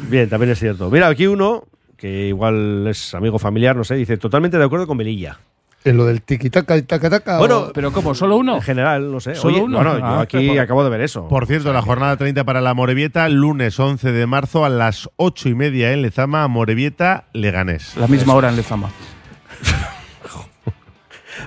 [0.08, 0.88] Bien, también es cierto.
[0.88, 1.64] Mira, aquí uno,
[1.96, 5.38] que igual es amigo familiar, no sé, dice totalmente de acuerdo con Melilla.
[5.86, 7.38] En lo del tiki-taka y taka-taka.
[7.38, 8.14] Bueno, o- Pero ¿cómo?
[8.14, 8.56] ¿Solo uno?
[8.56, 9.34] En general, no sé.
[9.36, 9.76] ¿Solo Oye, uno?
[9.78, 11.28] Bueno, yo Ah, aquí por- acabo de ver eso.
[11.28, 15.48] Por cierto, la jornada 30 para la Morevieta, lunes 11 de marzo a las 8
[15.48, 17.96] y media en Lezama, Morevieta, Leganés.
[17.96, 18.90] La misma hora en Lezama.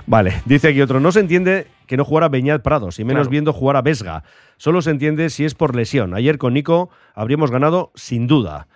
[0.06, 3.30] Vale, dice aquí otro, no se entiende que no jugara Beñat Prados y menos Claro.
[3.30, 4.22] viendo jugar a Vesga.
[4.56, 6.14] Solo se entiende si es por lesión.
[6.14, 8.68] Ayer con Nico habríamos ganado sin duda.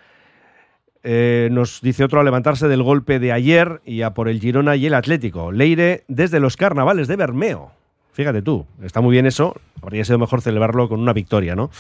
[1.07, 4.75] Eh, nos dice otro a levantarse del golpe de ayer y a por el Girona
[4.75, 5.53] y el Atlético.
[5.53, 7.73] Leire desde los carnavales de Bermeo.
[8.15, 9.57] Fíjate tú, está muy bien eso.
[9.83, 11.71] Habría sido mejor celebrarlo con una victoria, ¿no?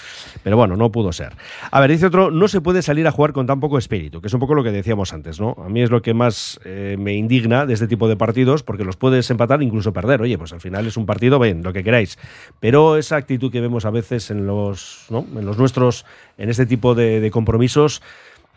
[0.42, 1.32] Pero bueno, no pudo ser.
[1.70, 4.26] A ver, dice otro, no se puede salir a jugar con tan poco espíritu, que
[4.26, 5.56] es un poco lo que decíamos antes, ¿no?
[5.64, 8.84] A mí es lo que más eh, me indigna de este tipo de partidos, porque
[8.84, 10.20] los puedes empatar, incluso perder.
[10.22, 12.18] Oye, pues al final es un partido, ven, lo que queráis.
[12.58, 15.24] Pero esa actitud que vemos a veces en los, ¿no?
[15.38, 16.04] en los nuestros,
[16.36, 18.02] en este tipo de, de compromisos,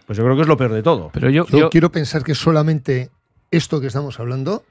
[0.07, 1.11] pues yo creo que es lo peor de todo.
[1.13, 3.11] Pero yo, Yo, quiero pensar que solamente
[3.51, 4.63] esto que estamos hablando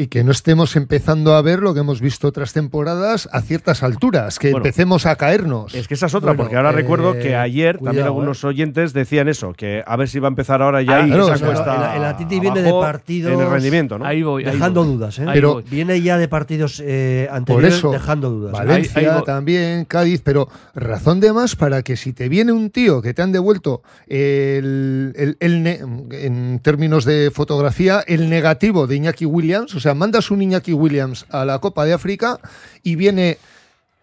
[0.00, 3.82] y que no estemos empezando a ver lo que hemos visto otras temporadas a ciertas
[3.82, 5.74] alturas, que Bueno, empecemos a caernos.
[5.74, 8.44] Es que esa es otra, Bueno, porque ahora eh, recuerdo que ayer también cuidado, algunos
[8.44, 11.46] oyentes decían eso, que a ver si va a empezar ahora ya Ahí, esa claro,
[11.46, 14.04] cuesta el, el Atleti viene de partidos en el rendimiento, ¿no?
[14.06, 14.92] Ahí voy, ahí dejando voy.
[14.94, 15.22] dudas, ¿eh?
[15.22, 15.64] Ahí Pero voy.
[15.68, 18.52] viene ya de partidos eh, Por anteriores eso, dejando dudas.
[18.54, 18.56] ¿eh?
[18.56, 19.24] Valencia Ahí- ahí voy.
[19.24, 23.22] también, Cádiz, pero razón de más para que si te viene un tío que te
[23.22, 25.80] han devuelto el, el- el ne-
[26.12, 31.26] en términos de fotografía, el negativo de Iñaki Williams, o sea, mandas un Iñaki Williams
[31.30, 32.40] a la Copa de África
[32.82, 33.38] y viene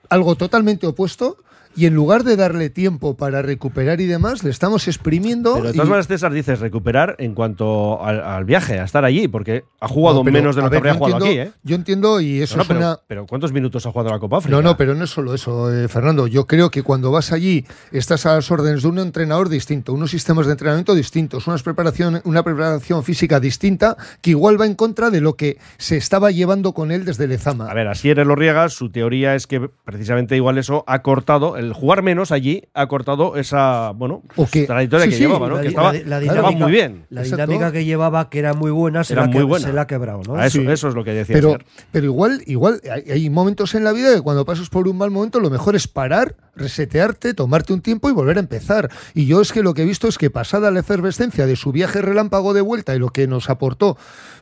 [0.09, 1.37] algo totalmente opuesto.
[1.75, 5.53] Y en lugar de darle tiempo para recuperar y demás, le estamos exprimiendo.
[5.55, 9.03] Pero de y- todas maneras, César, dices recuperar en cuanto al, al viaje, a estar
[9.03, 11.59] allí, porque ha jugado No, pero, menos de lo que habría jugado entiendo- aquí, ¿eh?
[11.63, 12.99] Yo entiendo y eso No, no, es pero, una.
[13.07, 14.55] pero ¿cuántos minutos ha jugado la Copa África?
[14.55, 16.27] No, no, pero no es solo eso, eh, Fernando.
[16.27, 20.11] Yo creo que cuando vas allí, estás a las órdenes de un entrenador distinto, unos
[20.11, 25.09] sistemas de entrenamiento distintos, unas preparación, una preparación física distinta, que igual va en contra
[25.09, 27.69] de lo que se estaba llevando con él desde Lezama.
[27.69, 31.64] A ver, así eres Lorriaga, su teoría es que precisamente igual eso ha cortado, el
[31.73, 35.56] jugar menos allí ha cortado esa, bueno, pues, que- trayectoria sí, que sí, llevaba, ¿no?
[35.56, 37.06] La, que di- estaba, la di- la estaba dinámica- muy bien.
[37.10, 37.45] La Exacto.
[37.47, 39.67] dinámica que llevaba, que era muy buena, se, Era la, muy que- buena.
[39.67, 40.36] se la ha quebrado, ¿no?
[40.36, 40.67] A eso, Sí.
[40.67, 41.65] eso es lo que decía Pero, ayer.
[41.91, 45.12] pero igual, igual hay, hay momentos en la vida que cuando pasas por un mal
[45.12, 48.89] momento lo mejor es parar, resetearte, tomarte un tiempo y volver a empezar.
[49.13, 51.71] Y yo es que lo que he visto es que pasada la efervescencia de su
[51.71, 53.97] viaje relámpago de vuelta y lo que nos aportó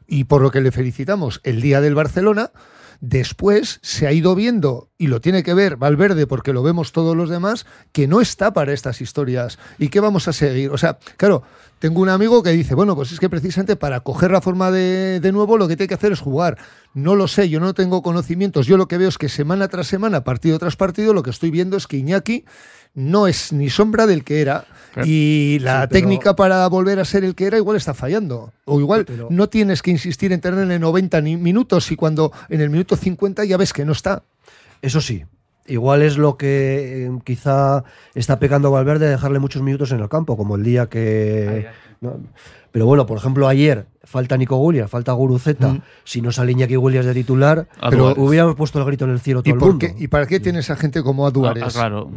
[0.07, 2.51] y por lo que le felicitamos el día del Barcelona,
[3.01, 7.15] después se ha ido viendo, y lo tiene que ver Valverde porque lo vemos todos
[7.17, 10.71] los demás, que no está para estas historias y que vamos a seguir.
[10.71, 11.43] O sea, claro,
[11.79, 15.19] tengo un amigo que dice, bueno, pues es que precisamente para coger la forma de,
[15.19, 16.57] de nuevo lo que tiene que hacer es jugar.
[16.93, 19.87] No lo sé, yo no tengo conocimientos, yo lo que veo es que semana tras
[19.87, 22.45] semana, partido tras partido, lo que estoy viendo es que Iñaki
[22.95, 24.65] no es ni sombra del que era
[25.03, 28.53] y la Sí, pero- técnica para volver a ser el que era igual está fallando.
[28.65, 32.61] O igual Pero- no tienes que insistir en tenerle 90 ni- minutos y cuando en
[32.61, 34.23] el minuto 50 ya ves que no está.
[34.83, 35.25] Eso sí.
[35.65, 40.35] Igual es lo que eh, quizá está pecando Valverde dejarle muchos minutos en el campo,
[40.35, 41.67] como el día que.
[42.01, 42.19] ¿no?
[42.73, 45.69] Pero bueno, por ejemplo, ayer falta Nico Williams, falta Guruceta.
[45.69, 45.81] Mm.
[46.03, 49.41] Si no sale Iñaki Williams de titular, Pero- hubiéramos puesto el grito en el cielo
[49.43, 49.77] todo ¿Y, el mundo.
[49.79, 51.63] qué, ¿Y para qué tienes a gente como a Duárez?
[51.65, 52.11] Ah, claro.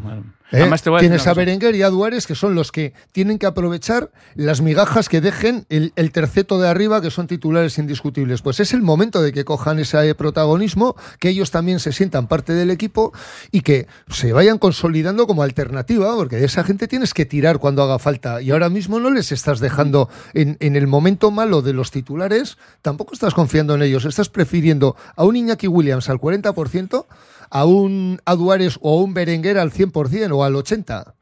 [0.52, 0.58] ¿Eh?
[0.60, 1.34] Además te voy a decir Tienes a.
[1.34, 5.66] Berenguer y a Duárez, que son los que tienen que aprovechar las migajas que dejen
[5.70, 8.42] el, el terceto de arriba, que son titulares indiscutibles.
[8.42, 12.52] Pues es el momento de que cojan ese protagonismo, que ellos también se sientan parte
[12.52, 13.12] del equipo
[13.50, 17.82] y que se vayan consolidando como alternativa, porque de esa gente tienes que tirar cuando
[17.82, 18.40] haga falta.
[18.40, 22.58] Y ahora mismo no les estás dejando en, en el momento malo de los titulares,
[22.82, 27.06] tampoco estás confiando en ellos, estás prefiriendo a un Iñaki Williams al 40%,
[27.50, 31.12] a un a Duárez o a un Berenguer al 100% o al 80%.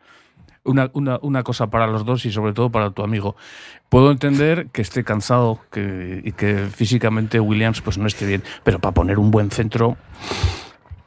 [0.66, 3.36] Una, una, una cosa para los dos y sobre todo para tu amigo.
[3.90, 8.94] Puedo entender que esté cansado y que físicamente Williams pues no esté bien, pero para
[8.94, 9.98] poner un buen centro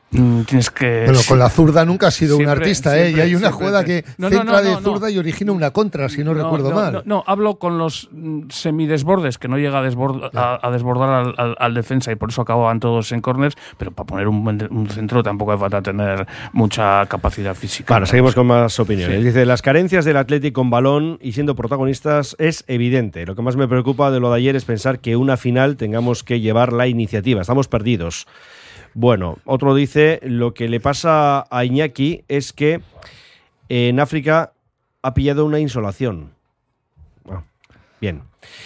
[0.10, 1.04] tienes que...
[1.06, 3.02] Bueno, con la zurda nunca ha sido un Siempre- artista, ¿eh?
[3.02, 5.52] Y siempre- hay una siempre jugada que No, centra no, de no, zurda y origina
[5.52, 6.94] una contra, si no, recuerdo no, mal.
[6.94, 11.10] No, no, hablo con los mm, semidesbordes, que no llega a, desbord- a- a desbordar
[11.10, 14.44] al, al- al defensa y por eso acababan todos en corners, pero para poner un,
[14.44, 17.94] buen de- un centro tampoco hace falta tener mucha capacidad física.
[17.94, 19.20] Bueno, seguimos con más opiniones.
[19.20, 19.24] Sí.
[19.26, 23.26] Dice, las carencias del Atlético con balón y siendo protagonistas es evidente.
[23.26, 26.24] Lo que más me preocupa de lo de ayer es pensar que una final tengamos
[26.24, 27.42] que llevar la iniciativa.
[27.42, 28.26] Estamos perdidos.
[29.00, 32.82] Bueno, otro dice, lo que le pasa a Iñaki es que
[33.70, 34.54] en África
[35.04, 36.32] ha pillado una insolación.
[37.30, 37.44] Ah,
[38.02, 38.24] bien.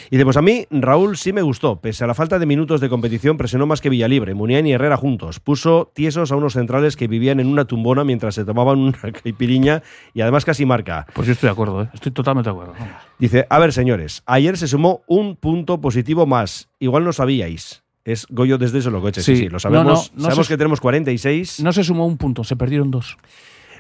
[0.09, 1.81] Y dice, pues a mí Raúl sí me gustó.
[1.81, 4.95] Pese a la falta de minutos de competición, presionó más que Villalibre, Muniain y Herrera
[4.95, 5.41] juntos.
[5.41, 9.83] Puso tiesos a unos centrales que vivían en una tumbona mientras se tomaban una caipiriña
[10.13, 11.07] y además casi marca.
[11.13, 11.89] Pues yo estoy de acuerdo, ¿eh?
[11.93, 12.73] estoy totalmente de acuerdo.
[13.19, 16.69] Dice, a ver señores, ayer se sumó un punto positivo más.
[16.79, 17.80] Igual no sabíais.
[18.03, 19.21] Es Goyo desde Solocoche.
[19.21, 19.43] Sí, Sí.
[19.43, 19.85] sí, lo sabemos.
[19.85, 21.59] No, no, no sabemos se- que tenemos 46.
[21.61, 23.17] No se sumó un punto, se perdieron dos.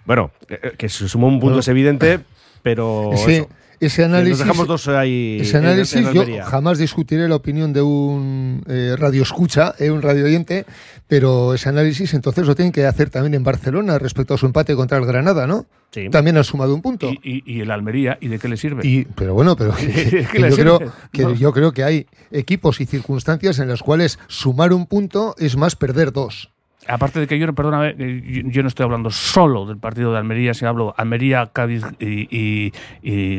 [0.05, 2.19] Bueno, eh, que se sumó un punto es evidente,
[2.61, 3.49] pero Sí, eso.
[3.81, 5.39] Ese análisis, nos dejamos dos ahí.
[5.41, 9.91] ese en- en análisis yo jamás discutiré la opinión de un eh, radio escucha, eh,
[9.91, 10.65] un radio oyente,
[11.07, 14.75] pero ese análisis entonces lo tienen que hacer también en Barcelona respecto a su empate
[14.75, 15.65] contra el Granada, ¿no?
[15.91, 16.09] Sí.
[16.09, 17.09] También han sumado un punto.
[17.11, 18.87] Y, y- y el Almería, ¿y de qué le sirve?
[18.87, 20.79] Y, pero bueno, pero que- ¿Qué que le yo, creo,
[21.11, 21.33] que No.
[21.33, 25.75] yo creo que hay equipos y circunstancias en las cuales sumar un punto es más
[25.75, 26.50] perder dos.
[26.87, 30.17] Aparte de que yo, perdóname, eh, yo, yo no estoy hablando solo del partido de
[30.17, 32.71] Almería, sino hablo Almería, Cádiz y,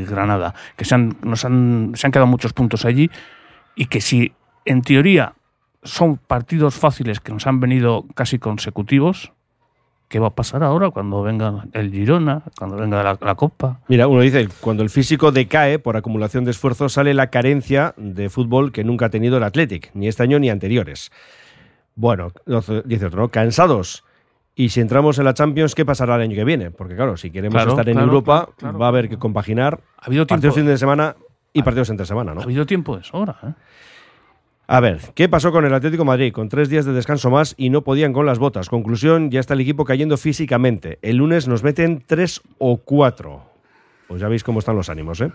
[0.03, 3.11] Granada, que se han, nos han, se han quedado muchos puntos allí
[3.75, 4.33] y que si
[4.65, 5.35] en teoría
[5.83, 9.33] son partidos fáciles que nos han venido casi consecutivos,
[10.09, 13.81] ¿qué va a pasar ahora cuando venga el Girona, cuando venga la, la Copa?
[13.89, 18.31] Mira, uno dice, cuando el físico decae por acumulación de esfuerzo, sale la carencia de
[18.31, 21.11] fútbol que nunca ha tenido el Athletic, ni este año ni anteriores.
[21.95, 22.33] Bueno,
[22.85, 23.29] dice otro, ¿no?
[23.29, 24.05] cansados.
[24.55, 26.71] Y si entramos en la Champions, ¿qué pasará el año que viene?
[26.71, 29.81] Porque claro, si queremos Claro, estar en claro, Europa, claro, va a haber que compaginar
[29.99, 31.17] Ha habido tiempo, partidos fin de semana
[31.55, 32.41] y partidos entre semana, ¿no?
[32.41, 33.37] ha habido tiempo de sobra.
[33.43, 33.53] ¿eh?
[34.67, 36.33] A ver, ¿qué pasó con el Atlético de Madrid?
[36.33, 38.69] Con tres días de descanso más y no podían con las botas.
[38.69, 40.99] Conclusión, ya está el equipo cayendo físicamente.
[41.03, 43.52] El lunes nos meten tres o cuatro.
[44.13, 45.33] Pues ya veis cómo están los ánimos, ¿eh?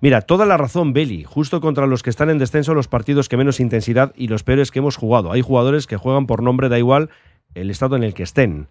[0.00, 1.24] Mira, toda la razón, Beli.
[1.24, 4.70] Justo contra los que están en descenso, los partidos que menos intensidad y los peores
[4.70, 5.32] que hemos jugado.
[5.32, 7.10] Hay jugadores que juegan por nombre, da igual
[7.56, 8.68] el estado en el que estén.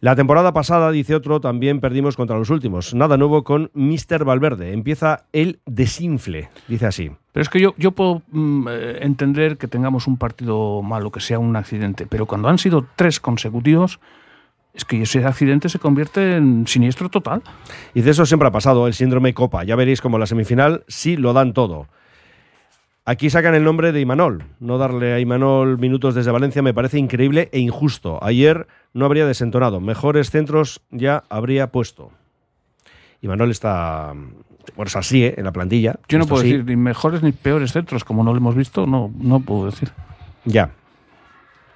[0.00, 2.92] La temporada pasada, dice otro, también perdimos contra los últimos.
[2.92, 4.22] Nada nuevo con Mr.
[4.26, 4.74] Valverde.
[4.74, 7.10] Empieza el desinfle, dice así.
[7.32, 11.20] Pero es que yo, yo puedo mm, eh, entender que tengamos un partido malo, que
[11.20, 13.98] sea un accidente, pero cuando han sido tres consecutivos,
[14.74, 17.42] es que ese accidente se convierte en siniestro total.
[17.94, 19.64] Y de eso siempre ha pasado, el síndrome Copa.
[19.64, 21.86] Ya veréis como la semifinal sí lo dan todo.
[23.06, 24.44] Aquí sacan el nombre de Imanol.
[24.60, 28.18] No darle a Imanol minutos desde Valencia me parece increíble e injusto.
[28.22, 29.78] Ayer no habría desentonado.
[29.78, 32.10] Mejores centros ya habría puesto.
[33.20, 34.12] Imanol está.
[34.74, 35.34] Bueno, es así, ¿eh?
[35.36, 35.96] En la plantilla.
[36.08, 39.12] Yo no puedo decir ni mejores ni peores centros, como no lo hemos visto, no,
[39.18, 39.90] no puedo decir.
[40.46, 40.70] Ya.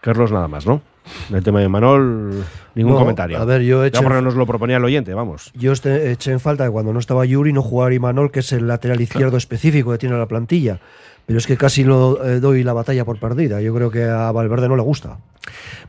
[0.01, 0.81] Carlos, nada más, ¿no?
[1.33, 2.45] El tema de Imanol,
[2.75, 3.39] ningún No, comentario.
[3.39, 5.51] a ver, yo he Ya hecho- porque nos lo proponía el oyente, vamos.
[5.55, 8.53] Yo este- eché en falta que cuando no estaba Yuri no jugara Imanol, que es
[8.53, 10.81] el lateral izquierdo específico que tiene la plantilla.
[11.27, 13.61] Pero es que casi lo eh, doy la batalla por perdida.
[13.61, 15.19] Yo creo que a Valverde no le gusta.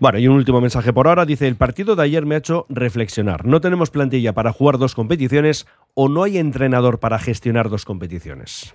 [0.01, 1.25] Bueno, y un último mensaje por ahora.
[1.25, 3.45] Dice, el partido de ayer me ha hecho reflexionar.
[3.45, 8.73] No tenemos plantilla para jugar dos competiciones o no hay entrenador para gestionar dos competiciones.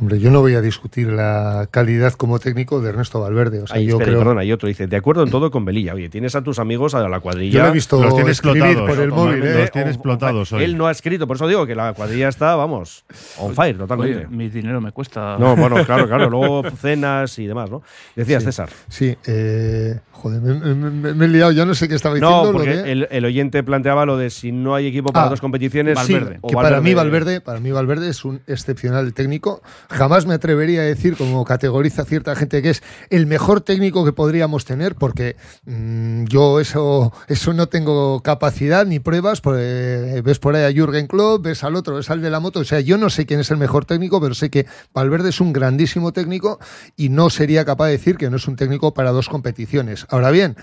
[0.00, 3.62] Hombre, yo no voy a discutir la calidad como técnico de Ernesto Valverde.
[3.62, 4.66] O sea, Ay, yo espera, creo, perdona, hay otro.
[4.68, 5.94] Dice, de acuerdo en todo con Velilla.
[5.94, 7.52] Oye, tienes a tus amigos a la cuadrilla.
[7.58, 8.90] Yo lo he visto Los tiene escribir explotados.
[8.96, 9.38] por el móvil.
[9.40, 9.70] Los ¿eh?
[9.72, 10.64] tiene explotados hoy.
[10.64, 13.04] Él no ha escrito, por eso digo que la cuadrilla está, vamos,
[13.38, 14.26] on fire totalmente.
[14.26, 15.36] Oye, mi dinero me cuesta.
[15.38, 16.28] No, bueno, claro, claro.
[16.34, 17.82] Luego cenas y demás, ¿no?
[18.16, 18.46] Decías, Sí.
[18.46, 18.68] César.
[18.88, 22.38] Sí, eh, joder, me, me- me- me he liado, ya no sé qué estaba diciendo.
[22.38, 25.26] No, lo porque de- el, el oyente planteaba lo de si no hay equipo para
[25.26, 26.38] Ah, dos competiciones, Sí, Valverde.
[26.40, 29.60] o que para mí Valverde, para mí Valverde es un excepcional técnico.
[29.90, 34.12] Jamás me atrevería a decir, como categoriza cierta gente, que es el mejor técnico que
[34.12, 39.42] podríamos tener, porque mm, yo eso, eso no tengo capacidad ni pruebas.
[39.42, 42.40] pues, eh, ves por ahí a Jürgen Klopp, ves al otro, ves al de la
[42.40, 42.60] moto.
[42.60, 45.40] O sea, yo no sé quién es el mejor técnico, pero sé que Valverde es
[45.40, 46.58] un grandísimo técnico
[46.96, 50.06] y no sería capaz de decir que no es un técnico para dos competiciones.
[50.14, 50.54] Ahora bien,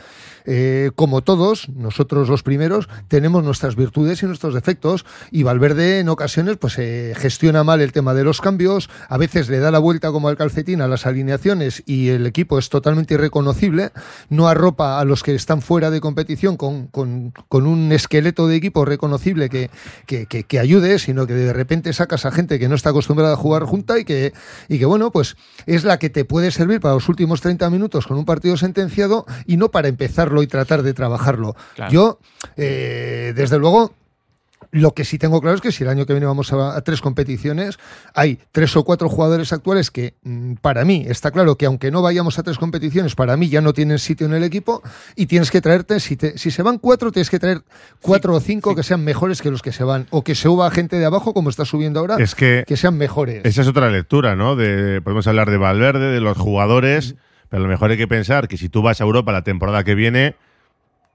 [0.45, 6.09] eh, como todos, nosotros los primeros, tenemos nuestras virtudes y nuestros defectos y Valverde en
[6.09, 9.77] ocasiones pues eh, gestiona mal el tema de los cambios, a veces le da la
[9.79, 13.91] vuelta como al calcetín a las alineaciones y el equipo es totalmente irreconocible,
[14.29, 18.85] no arropa a los que están fuera de competición con, con- un esqueleto de equipo
[18.85, 19.69] reconocible que,
[20.07, 23.33] que, que- que ayude, sino que de repente sacas a gente que no está acostumbrada
[23.33, 24.33] a jugar junta y que,
[24.69, 25.35] y que bueno, pues
[25.67, 29.25] es la que te puede servir para los últimos 30 minutos con un partido sentenciado
[29.45, 31.55] y no para empezarlo y tratar de trabajarlo.
[31.75, 31.91] Claro.
[31.91, 32.19] Yo,
[32.57, 33.93] eh, desde luego,
[34.73, 36.81] lo que sí tengo claro es que si el año que viene vamos a, a
[36.81, 37.77] tres competiciones,
[38.13, 42.01] hay tres o cuatro jugadores actuales que mm, para mí está claro que aunque no
[42.01, 44.81] vayamos a tres competiciones, para mí ya no tienen sitio en el equipo
[45.17, 47.63] y tienes que traerte, si, te- si se van cuatro, tienes que traer
[48.01, 50.71] cuatro o cinco que sean mejores que los que se van o que se suba
[50.71, 53.43] gente de abajo como está subiendo ahora, Es que que sean mejores.
[53.43, 54.55] esa es otra lectura, ¿no?
[54.55, 57.15] De, podemos hablar de Valverde, de los jugadores,
[57.51, 59.83] pero a lo mejor hay que pensar que si tú vas a Europa la temporada
[59.83, 60.35] que viene,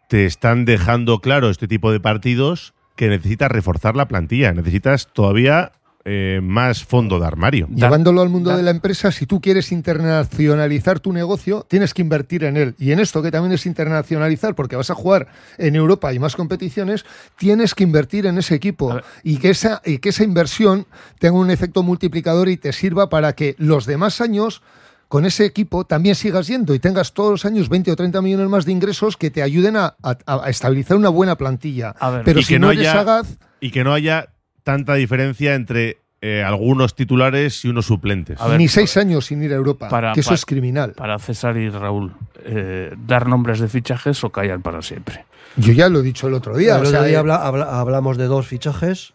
[0.07, 5.73] te están dejando claro este tipo de partidos que necesitas reforzar la plantilla, necesitas todavía
[6.05, 7.69] eh, más fondo de armario.
[7.75, 12.45] Llevándolo al mundo de la empresa, si tú quieres internacionalizar tu negocio, tienes que invertir
[12.45, 12.75] en él.
[12.79, 16.37] Y en esto, que también es internacionalizar, porque vas a jugar en Europa y más
[16.37, 17.07] competiciones,
[17.39, 19.01] tienes que invertir en ese equipo.
[19.25, 20.87] Y que, esa, y que esa inversión
[21.19, 24.61] tenga un efecto multiplicador y te sirva para que los demás años
[25.09, 28.49] con ese equipo también sigas yendo y tengas todos los años 20 o 30 millones
[28.49, 31.95] más de ingresos que te ayuden a, a- a estabilizar una buena plantilla.
[32.01, 34.29] A ver, Pero y si que no, haya- sagaz, Y que no haya
[34.65, 38.41] tanta diferencia entre eh, algunos titulares y unos suplentes.
[38.41, 40.93] A ver, Ni seis años sin ir a Europa, para- que eso para- es criminal.
[40.93, 42.13] Para César y Raúl,
[42.45, 45.25] eh, dar nombres de fichajes o callar para siempre.
[45.57, 46.73] Yo ya lo he dicho el otro día.
[46.73, 49.13] el o otro sea, día eh, habla- habla- hablamos de dos fichajes.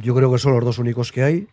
[0.00, 1.48] Yo creo que son los dos únicos que hay.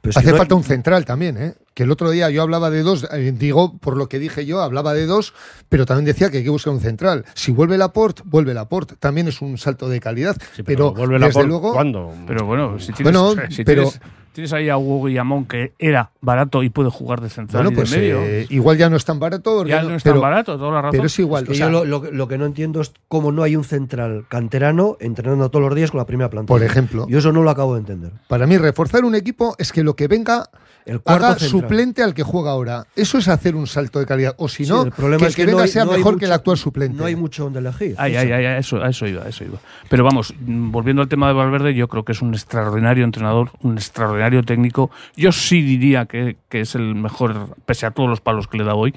[0.00, 1.54] Pero Hace hay- falta un central también, ¿eh?
[1.76, 4.62] Que el otro día yo hablaba de dos, eh, digo, por lo que dije yo,
[4.62, 5.34] hablaba de dos,
[5.68, 7.26] pero también decía que hay que buscar un central.
[7.34, 8.96] Si vuelve Laporte, vuelve Laporte.
[8.98, 10.38] También es un salto de calidad.
[10.64, 11.72] pero vuelve desde Laporte, luego.
[11.74, 12.14] ¿Cuándo?
[12.26, 14.00] Pero bueno, si tienes, Bueno, si pero- tienes,
[14.32, 17.74] tienes ahí a Hugo Guillamón que era barato y puede jugar de central Bueno, y
[17.76, 18.22] pues de medio.
[18.22, 19.62] eh, igual ya no es tan barato.
[19.66, 20.92] ya no es tan pero- barato, toda la razón.
[20.92, 21.42] Pero es igual.
[21.42, 23.42] Es que o sea, yo lo, lo que- lo que no entiendo es cómo no
[23.42, 26.54] hay un central canterano entrenando todos los días con la primera plantilla.
[26.56, 27.06] Por ejemplo.
[27.06, 28.12] Yo eso no lo acabo de entender.
[28.28, 30.48] Para mí, reforzar un equipo es que lo que venga
[30.86, 31.50] El cuarto haga central.
[31.62, 32.86] suplente al que juega ahora.
[32.94, 34.34] Eso es hacer un salto de calidad.
[34.38, 35.84] O si Sí, no, el problema que es el que, que no venga hay- sea
[35.84, 36.96] no mejor que el actual suplente.
[36.96, 37.96] No hay mucho donde elegir.
[37.98, 38.20] Ay, Eso.
[38.22, 39.58] ay, ay, ay, eso, a eso iba, a eso iba.
[39.90, 43.50] Pero vamos, mm, volviendo al tema de Valverde, yo creo que es un extraordinario entrenador,
[43.62, 44.90] un extraordinario técnico.
[45.16, 48.64] Yo sí diría que, que es el mejor, pese a todos los palos que le
[48.64, 48.94] da hoy.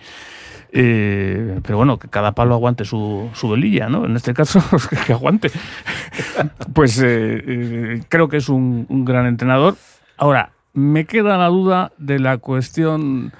[0.72, 4.06] Eh, pero bueno, que cada palo aguante su, su velilla, ¿no?
[4.06, 5.50] En este caso, que, que aguante.
[6.74, 9.76] pues eh, eh, creo que es un, un gran entrenador.
[10.18, 13.34] Ahora, me queda la duda de la cuestión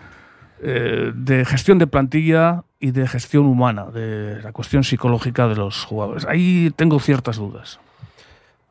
[0.62, 5.86] eh, de gestión de plantilla y de gestión humana, de la cuestión psicológica de los
[5.86, 6.26] jugadores.
[6.26, 7.80] Ahí tengo ciertas dudas.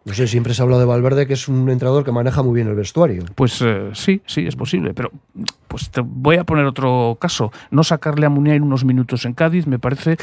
[0.05, 2.69] No sé, siempre se habla de Valverde, que es un entrenador que maneja muy bien
[2.69, 3.25] el vestuario.
[3.35, 5.11] Pues eh, sí, sí, es posible, pero
[5.67, 7.53] pues te voy a poner otro caso.
[7.71, 10.17] No sacarle a Muniain unos minutos en Cádiz me parece...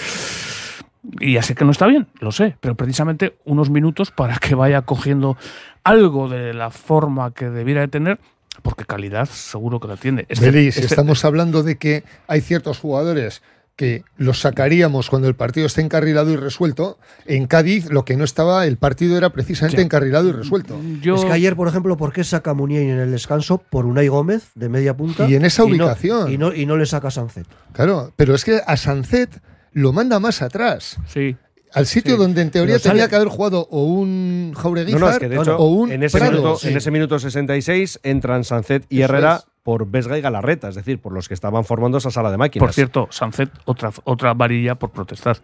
[1.19, 4.55] Y ya sé que no está bien, lo sé, pero precisamente unos minutos para que
[4.55, 5.37] vaya cogiendo
[5.83, 8.19] algo de la forma que debiera de tener,
[8.63, 10.25] porque calidad seguro que la tiene.
[10.29, 13.41] Este- este- estamos hablando de que hay ciertos jugadores
[13.75, 18.23] que los sacaríamos cuando el partido esté encarrilado y resuelto, en Cádiz lo que no
[18.23, 19.83] estaba, el partido era precisamente Ya.
[19.83, 20.79] encarrilado y resuelto.
[21.01, 24.07] Yo- Es que ayer, por ejemplo, ¿por qué saca Muniain en el descanso por Unai
[24.07, 25.27] Gómez de media punta?
[25.29, 26.31] Y en esa no- ubicación.
[26.31, 27.47] Y no, y no le saca a Sancet.
[27.73, 29.41] Claro, pero es que a Sancet
[29.75, 30.97] lo manda más atrás.
[31.05, 31.35] Sí.
[31.73, 32.17] Al sitio Sí.
[32.17, 35.27] donde en teoría sale- tenía que haber jugado o un Jaureguizar No, no, es que
[35.29, 36.31] de hecho, o un en, ese Prado.
[36.31, 36.69] minuto, Sí.
[36.69, 39.45] en ese minuto 66 entran Sancet y Eso Herrera es.
[39.63, 42.65] por Vesga y Galarreta, es decir, por los que estaban formando esa sala de máquinas.
[42.65, 45.37] Por cierto, Sancet, otra, otra varilla por protestar.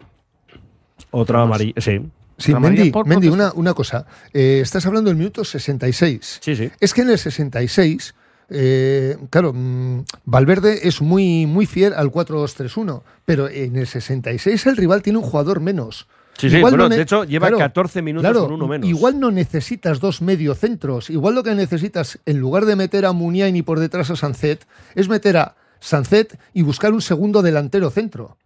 [1.10, 1.74] Otra amarilla.
[1.78, 2.00] Sí.
[2.38, 4.06] Sí, amarilla Mendy, por Mendy, una, una cosa.
[4.32, 6.38] Eh, estás hablando del minuto 66.
[6.42, 6.70] Sí, sí.
[6.80, 8.14] Es que en el 66,
[8.52, 14.76] eh, claro, mm, Valverde es muy, muy fiel al 4-2-3-1, pero en el 66 el
[14.76, 16.06] rival tiene un jugador menos.
[16.38, 18.88] Sí, sí, bueno, ne- de hecho, lleva 14 minutos claro, con uno menos.
[18.88, 21.10] Igual no necesitas dos mediocentros.
[21.10, 24.66] Igual lo que necesitas, en lugar de meter a Muniain y por detrás a Sancet,
[24.94, 28.36] es meter a Sancet y buscar un segundo delantero centro.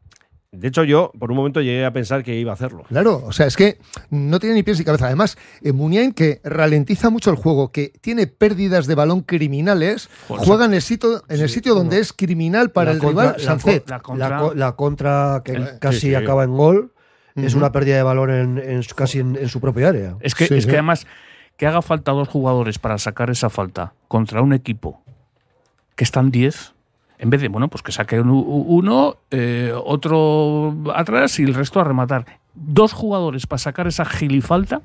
[0.59, 2.85] De hecho, yo por un momento llegué a pensar que iba a hacerlo.
[2.89, 3.79] Claro, o sea, es que
[4.11, 5.07] no tiene ni pies ni cabeza.
[5.07, 10.47] Además, eh, Muniain, que ralentiza mucho el juego, que tiene pérdidas de balón criminales, Joder,
[10.47, 13.37] juega en el sitio, en el sitio donde es criminal para La el contra- rival,
[13.39, 13.91] la Sancet.
[13.91, 16.15] La contra- La, co- la contra que Eh, casi sí, sí.
[16.15, 16.93] acaba en gol
[17.35, 20.17] es una pérdida de balón en, casi en, en su propia área.
[20.21, 20.71] Es que, Sí, es sí.
[20.71, 21.07] que además,
[21.59, 25.03] que haga falta dos jugadores para sacar esa falta contra un equipo
[25.97, 26.73] que están 10,
[27.19, 31.81] en vez de, bueno, pues que saque uno, uno, eh, otro atrás y el resto
[31.81, 32.27] a rematar.
[32.55, 34.83] Dos jugadores para sacar esa gilifalta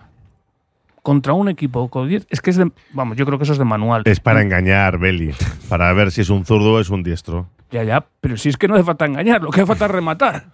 [1.01, 3.59] contra un equipo con 10, es que es de, vamos, yo creo que eso es
[3.59, 4.03] de manual.
[4.05, 5.33] Es para engañar, Beli.
[5.67, 7.47] Para ver si es un zurdo o es un diestro.
[7.71, 9.91] Ya, ya, pero si es que no hace falta engañar, lo que hace falta es
[9.91, 10.45] rematar.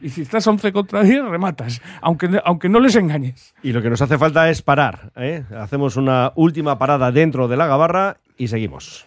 [0.00, 3.54] Y si estás 11 contra 10, rematas, aunque, aunque no les engañes.
[3.62, 5.10] Y lo que nos hace falta es parar.
[5.16, 5.44] ¿eh?
[5.58, 9.06] Hacemos una última parada dentro de la gabarra y seguimos.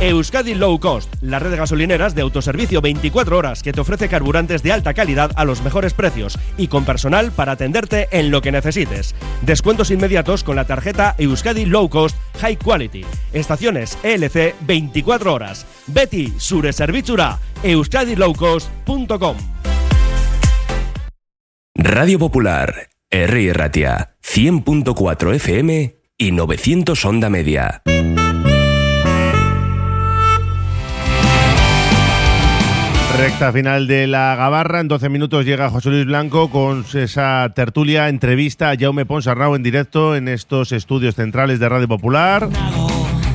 [0.00, 4.62] Euskadi Low Cost, la red de gasolineras de autoservicio 24 horas que te ofrece carburantes
[4.62, 8.52] de alta calidad a los mejores precios y con personal para atenderte en lo que
[8.52, 9.14] necesites.
[9.40, 13.06] Descuentos inmediatos con la tarjeta Euskadi Low Cost High Quality.
[13.32, 15.66] Estaciones ELC 24 horas.
[15.86, 19.36] Betty Sure Servizura, euskadilowcost.com.
[21.74, 23.52] Radio Popular, R.
[23.54, 27.82] Ratia, 100.4 FM y 900 Onda Media.
[33.16, 34.80] Recta final de la Gabarra.
[34.80, 39.62] En 12 minutos llega José Luis Blanco con esa tertulia, entrevista a Jaume Ponsarnau en
[39.62, 42.48] directo en estos estudios centrales de Radio Popular.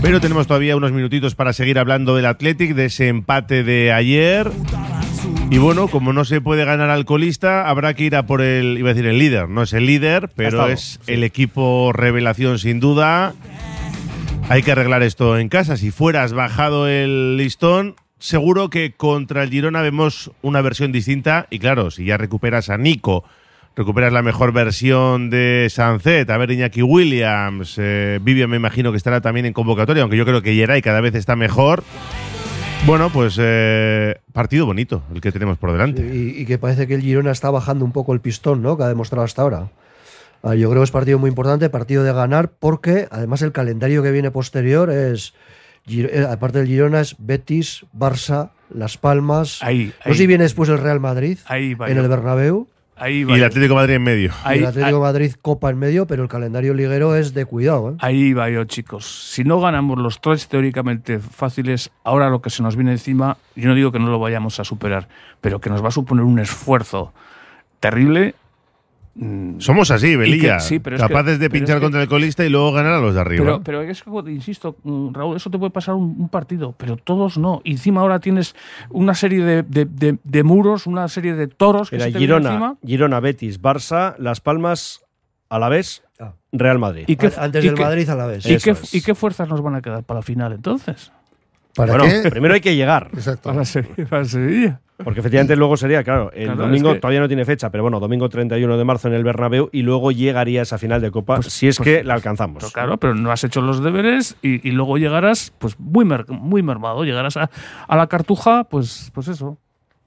[0.03, 4.51] Pero tenemos todavía unos minutitos para seguir hablando del Athletic, de ese empate de ayer.
[5.49, 8.77] Y bueno, como no se puede ganar al colista, habrá que ir a por el,
[8.77, 12.79] iba a decir el líder, no es el líder, pero es el equipo revelación sin
[12.79, 13.33] duda.
[14.47, 15.75] Hay que arreglar esto en casa.
[15.75, 21.47] Si fueras bajado el listón, seguro que contra el Girona vemos una versión distinta.
[21.49, 23.25] Y claro, si ya recuperas a Nico,
[23.75, 28.97] recuperas la mejor versión de Sancet, a ver Iñaki Williams, eh, Vivian me imagino que
[28.97, 31.83] estará también en convocatoria, aunque yo creo que Yeray cada vez está mejor.
[32.85, 36.01] Bueno, pues eh, partido bonito el que tenemos por delante.
[36.01, 38.77] Y, y que parece que el Girona está bajando un poco el pistón, ¿no?
[38.77, 39.69] Que ha demostrado hasta ahora.
[40.43, 44.01] Ah, yo creo que es partido muy importante, partido de ganar, porque además el calendario
[44.01, 45.33] que viene posterior es,
[46.29, 49.61] aparte del Girona, es Betis, Barça, Las Palmas.
[49.61, 50.13] Ahí, no ahí.
[50.13, 52.01] sé si viene después el Real Madrid Ahí va en yo.
[52.03, 52.67] el Bernabéu.
[52.95, 53.45] Ahí Y va el yo.
[53.47, 54.29] Atlético de Madrid en medio.
[54.29, 57.33] y Ahí- el Atlético ahí- de Madrid Copa en medio, pero el calendario liguero es
[57.33, 57.91] de cuidado.
[57.91, 57.95] ¿eh?
[57.99, 59.31] Ahí va yo, chicos.
[59.31, 63.69] Si no ganamos los tres teóricamente fáciles, ahora lo que se nos viene encima, yo
[63.69, 65.07] no digo que no lo vayamos a superar,
[65.41, 67.11] pero que nos va a suponer un esfuerzo
[67.79, 68.35] terrible.
[69.15, 70.59] Mm, Somos así, que- Belilla.
[70.59, 72.71] sí, pero es que- capaces de pero es pinchar que- contra el colista y luego
[72.71, 73.43] ganar a los de arriba.
[73.45, 76.97] Pero, pero es que, insisto, mm, Raúl, eso te puede pasar un, un partido, pero
[76.97, 77.61] todos no.
[77.63, 78.55] Y encima ahora tienes
[78.89, 82.19] una serie de, de- de- de muros, una serie de toros que Era se te
[82.19, 82.75] Girona, encima.
[82.85, 85.01] Girona, Betis, Barça, Las Palmas,
[85.49, 86.03] Alavés,
[86.53, 87.05] Real Madrid.
[87.07, 88.45] ¿Y qué- A- Antes y del qué- Madrid a la vez.
[88.45, 88.93] ¿Y qué, Eso es.
[88.93, 91.11] ¿Y qué fuerzas nos van a quedar para la final entonces?
[91.75, 92.29] ¿Para bueno, qué?
[92.29, 93.09] primero hay que llegar.
[93.13, 93.49] Exacto.
[93.51, 94.05] Para Sevilla.
[94.09, 94.79] Para Sevilla.
[95.03, 97.81] Porque efectivamente luego sería, claro, el Claro, domingo es que- todavía no tiene fecha, pero
[97.83, 101.37] bueno, domingo 31 de marzo en el Bernabéu y luego llegaría esa final de Copa
[101.37, 102.57] Pues- si es pues- que la alcanzamos.
[102.61, 106.29] Pero claro, pero no has hecho los deberes y, y luego llegarás pues muy, mer-
[106.29, 107.03] muy mermado.
[107.03, 107.49] Llegarás a,
[107.87, 109.57] a la cartuja, pues, pues eso,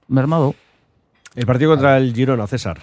[0.07, 0.55] mermado.
[1.35, 2.79] El partido contra el Girona, César.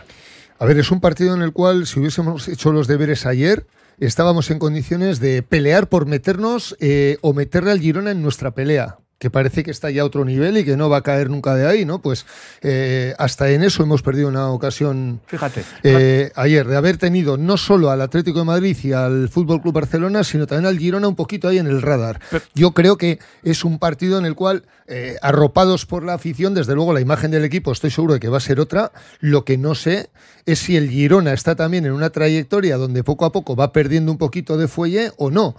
[0.58, 3.64] A ver, es un partido en el cual, si hubiésemos hecho los deberes ayer,
[3.98, 8.98] estábamos en condiciones de pelear por meternos eh, o meterle al Girona en nuestra pelea
[9.22, 11.54] que parece que está ya a otro nivel y que no va a caer nunca
[11.54, 12.00] de ahí, ¿no?
[12.00, 12.26] Pues
[12.60, 15.62] eh, hasta en eso hemos perdido una ocasión Fíjate.
[15.84, 19.74] eh, ayer, de haber tenido no solo al Atlético de Madrid y al Fútbol Club
[19.74, 22.18] Barcelona, sino también al Girona un poquito ahí en el radar.
[22.56, 26.74] Yo creo que es un partido en el cual, eh, arropados por la afición, desde
[26.74, 28.90] luego la imagen del equipo estoy seguro de que va a ser otra.
[29.20, 30.10] Lo que no sé
[30.46, 34.10] es si el Girona está también en una trayectoria donde poco a poco va perdiendo
[34.10, 35.54] un poquito de fuelle o no.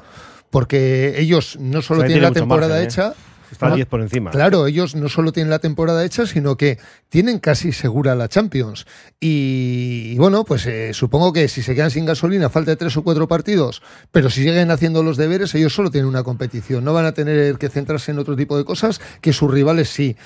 [0.49, 3.13] Porque ellos no solo sea, tienen tiene la temporada margen, hecha.
[3.53, 3.75] Está ¿no?
[3.75, 4.31] 10 por encima.
[4.31, 6.79] Claro, ellos no solo tienen la temporada hecha, sino que
[7.09, 8.85] tienen casi segura la Champions.
[9.19, 12.97] Y, y bueno, pues eh, supongo que si se quedan sin gasolina, falta de tres
[12.97, 13.81] o cuatro partidos,
[14.11, 16.83] pero si siguen haciendo los deberes, ellos solo tienen una competición.
[16.83, 20.17] No van a tener que centrarse en otro tipo de cosas que sus rivales sí.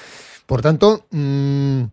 [0.45, 1.83] Por tanto, mm,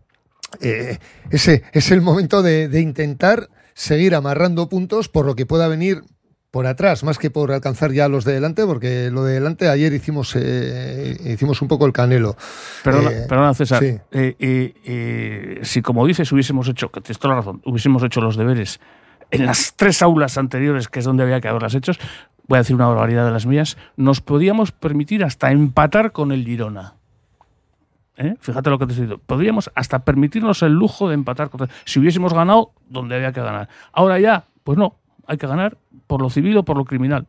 [0.61, 5.67] eh, ese es el momento de, de intentar seguir amarrando puntos por lo que pueda
[5.67, 6.01] venir
[6.55, 9.91] por atrás, más que por alcanzar ya los de delante, porque lo de delante ayer
[9.91, 12.37] hicimos, eh, hicimos un poco el canelo.
[12.81, 13.83] Perdona, Eh, perdona, César.
[13.83, 13.97] sí.
[14.13, 18.79] Eh, si, como dices, hubiésemos hecho, que tienes toda la razón, hubiésemos hecho los deberes
[19.31, 21.99] en las tres aulas anteriores, que es donde había que haberlas hechos,
[22.47, 26.45] voy a decir una barbaridad de las mías, nos podíamos permitir hasta empatar con el
[26.45, 26.93] Girona.
[28.15, 28.35] ¿Eh?
[28.39, 29.21] Fíjate lo que te estoy diciendo.
[29.27, 33.67] Podríamos hasta permitirnos el lujo de empatar con si hubiésemos ganado donde había que ganar.
[33.91, 34.95] Ahora ya, pues no,
[35.27, 35.77] hay que ganar
[36.07, 37.27] por lo civil o por lo criminal.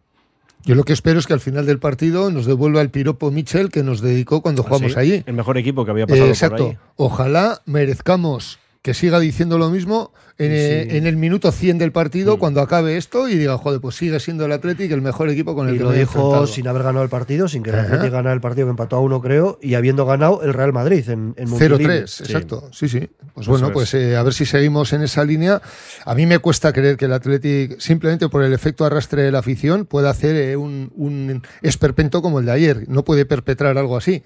[0.64, 3.70] Yo lo que espero es que al final del partido nos devuelva el piropo Michel
[3.70, 5.22] que nos dedicó cuando jugamos Sí, allí.
[5.26, 6.56] El mejor equipo que había pasado Eh, exacto.
[6.64, 6.78] por ahí.
[6.96, 12.38] Ojalá merezcamos que siga diciendo lo mismo en, eh, en el minuto 100 del partido
[12.38, 15.68] cuando acabe esto y diga, joder, pues sigue siendo el Athletic el mejor equipo con
[15.68, 17.80] el Y que lo me dijo sin haber ganado el partido, sin que el.
[17.80, 21.02] Atlético ganara el partido que empató a uno, creo, y habiendo ganado el Real Madrid
[21.08, 21.84] en, en Montilivi.
[21.84, 22.68] 0-3, exacto.
[22.70, 23.10] Sí, sí.
[23.34, 23.72] Pues bueno, es.
[23.72, 25.60] pues eh, a ver si seguimos en esa línea.
[26.04, 29.40] A mí me cuesta creer que el Athletic, simplemente por el efecto arrastre de la
[29.40, 32.84] afición, pueda hacer eh, un, un esperpento como el de ayer.
[32.86, 34.22] No puede perpetrar algo así.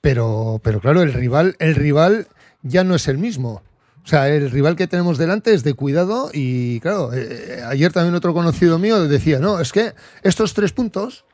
[0.00, 2.26] Pero, pero claro, el rival, el rival
[2.62, 3.62] ya no es el mismo.
[4.04, 8.14] O sea, el rival que tenemos delante es de cuidado y claro, eh, ayer también
[8.14, 11.24] otro conocido mío decía, no, es que estos tres puntos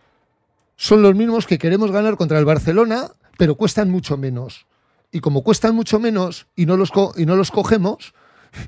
[0.77, 4.67] son los mismos que queremos ganar contra el Barcelona, pero cuestan mucho menos.
[5.13, 8.13] Y como cuestan mucho menos y no los, y no los cogemos,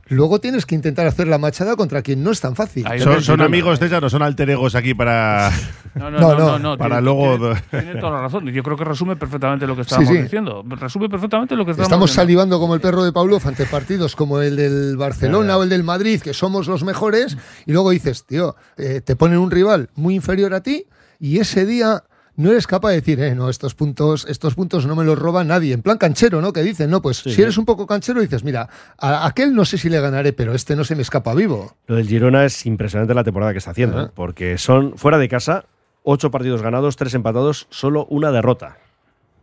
[0.08, 2.86] luego tienes que intentar hacer la machada contra quien no es tan fácil.
[2.98, 5.50] ¿Son, son amigos, César, o son alter egos aquí para.
[5.94, 7.38] No, no, no, no, no, para tiene- luego.
[7.70, 8.48] Tiene, tiene toda la razón.
[8.48, 10.22] Y yo creo que resume perfectamente lo que estábamos sí.
[10.22, 10.64] diciendo.
[10.68, 12.22] Resume perfectamente lo que estábamos Estamos diciendo.
[12.22, 15.82] salivando como el perro de Pablo ante partidos como el del Barcelona o el del
[15.84, 17.36] Madrid, que somos los mejores,
[17.66, 20.86] y luego dices, tío, eh, te ponen un rival muy inferior a ti
[21.18, 22.04] y ese día
[22.38, 25.42] no eres capaz de decir, eh, no, estos puntos, estos puntos no me los roba
[25.42, 25.74] nadie.
[25.74, 26.52] En plan canchero, ¿no?
[26.52, 29.76] Que dicen, no, pues si eres un poco canchero, dices, mira, a aquel no sé
[29.76, 31.74] si le ganaré, pero este no se me escapa vivo.
[31.88, 34.02] Lo del Girona es impresionante la temporada que está haciendo.
[34.02, 34.10] ¿eh?
[34.14, 35.64] porque son fuera de casa,
[36.04, 38.78] ocho partidos ganados, tres empatados, solo una derrota.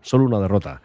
[0.01, 0.81] Solo una derrota.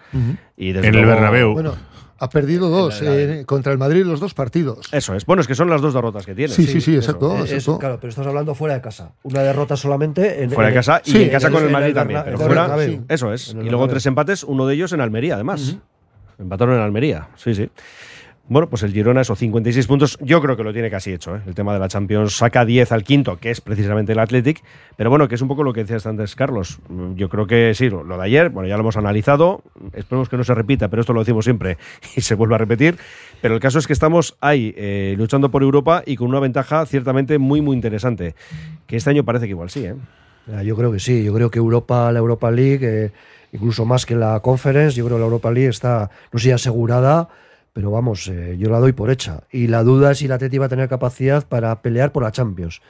[0.56, 1.52] Y desde En el Bernabéu.
[1.52, 1.76] Bueno,
[2.20, 4.88] ha perdido dos eh, contra el Madrid los dos partidos.
[4.92, 5.24] Eso es.
[5.26, 6.52] Bueno, es que son las dos derrotas que tiene.
[6.52, 7.10] Sí, sí, sí, eso.
[7.12, 7.36] exacto.
[7.44, 7.78] Es- exacto.
[7.78, 9.12] claro, pero estás hablando fuera de casa.
[9.22, 12.18] Una derrota solamente en, Fuera de casa y sí, en casa con el Madrid también.
[12.20, 13.04] en Pero el fuera, Bernabéu.
[13.08, 13.48] eso es.
[13.54, 15.76] Y luego tres empates, uno de ellos en Almería, además.
[16.38, 17.68] Empataron en Almería, sí, sí.
[18.50, 21.36] Bueno, pues el Girona, esos 56 puntos, yo creo que lo tiene casi hecho.
[21.36, 21.40] ¿eh?
[21.46, 24.60] El tema de la Champions saca 10 al quinto, que es precisamente el Athletic.
[24.96, 26.80] Pero bueno, que es un poco lo que decías antes, Carlos.
[26.88, 29.62] Mm, Yo creo que sí, lo de ayer, bueno, ya lo hemos analizado.
[29.92, 31.78] Esperemos que no se repita, pero esto lo decimos siempre
[32.16, 32.98] y se vuelve a repetir.
[33.40, 36.84] Pero el caso es que estamos ahí, eh, luchando por Europa y con una ventaja
[36.86, 38.34] ciertamente muy, muy interesante.
[38.88, 39.94] Que este año parece que igual sí, ¿eh?
[40.64, 43.12] Yo creo que sí, yo creo que Europa, la Europa League, eh,
[43.52, 47.28] incluso más que la Conference, yo creo que la Europa League está, no sé asegurada,
[47.72, 49.42] pero vamos, eh, yo la doy por hecha.
[49.52, 52.32] Y la duda es si la Atleti va a tener capacidad para pelear por la
[52.32, 52.80] Champions.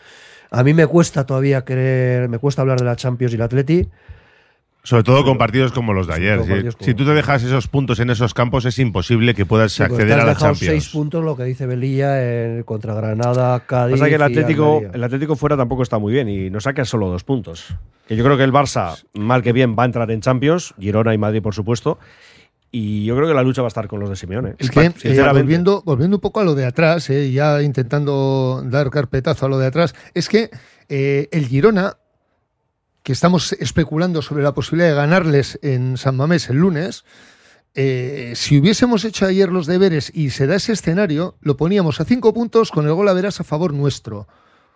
[0.51, 3.87] A mí me cuesta todavía creer, me cuesta hablar de la Champions y la Atleti.
[4.83, 6.41] Sobre todo con partidos como los de ayer.
[6.79, 9.83] Si, si tú te dejas esos puntos en esos campos, es imposible que puedas Sí,
[9.83, 10.83] porque acceder te has a la dejado Champions.
[10.85, 12.23] seis puntos, lo que dice Belilla,
[12.57, 13.93] en- contra Granada, Cádiz.
[13.99, 16.83] Pasa que el y Atlético, el Atlético fuera tampoco está muy bien y nos saca
[16.87, 17.75] solo dos puntos.
[18.09, 21.13] Que yo creo que el Barça, mal que bien, va a entrar en Champions, Girona
[21.13, 21.99] y Madrid, por supuesto.
[22.73, 24.55] Y yo creo que la lucha va a estar con los de Simeone.
[24.59, 28.91] Es que, eh, volviendo, volviendo un poco a lo de atrás, eh, ya intentando dar
[28.91, 30.51] carpetazo a lo de atrás, es que
[30.89, 31.97] eh, el Girona,
[33.03, 37.05] que estamos especulando sobre la posibilidad de ganarles en San Mamés el lunes,
[37.75, 42.05] eh, si hubiésemos hecho ayer los deberes y se da ese escenario, lo poníamos a
[42.05, 44.27] cinco puntos con el gol a verás a favor nuestro.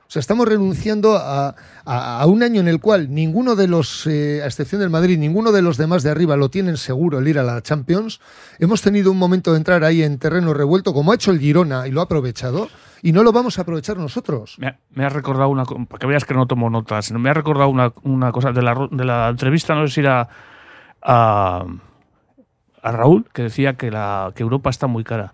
[0.07, 4.43] O sea, estamos renunciando a, a- un año en el cual ninguno de los, eh,
[4.43, 7.39] a excepción del Madrid, ninguno de los demás de arriba lo tienen seguro el ir
[7.39, 8.21] a la Champions.
[8.59, 11.89] Hemos tenido un momento de entrar ahí en terreno revuelto, como ha hecho el Girona
[11.89, 12.69] y lo ha aprovechado,
[13.03, 14.57] y no lo vamos a aprovechar nosotros.
[14.59, 17.11] Me ha, recordado una co- para que veas que no tomo notas.
[17.13, 20.29] Me ha recordado una, una cosa de la, de la entrevista, no sé si era
[21.03, 21.65] a,
[22.83, 25.33] a Raúl, que decía que, la, que Europa está muy cara.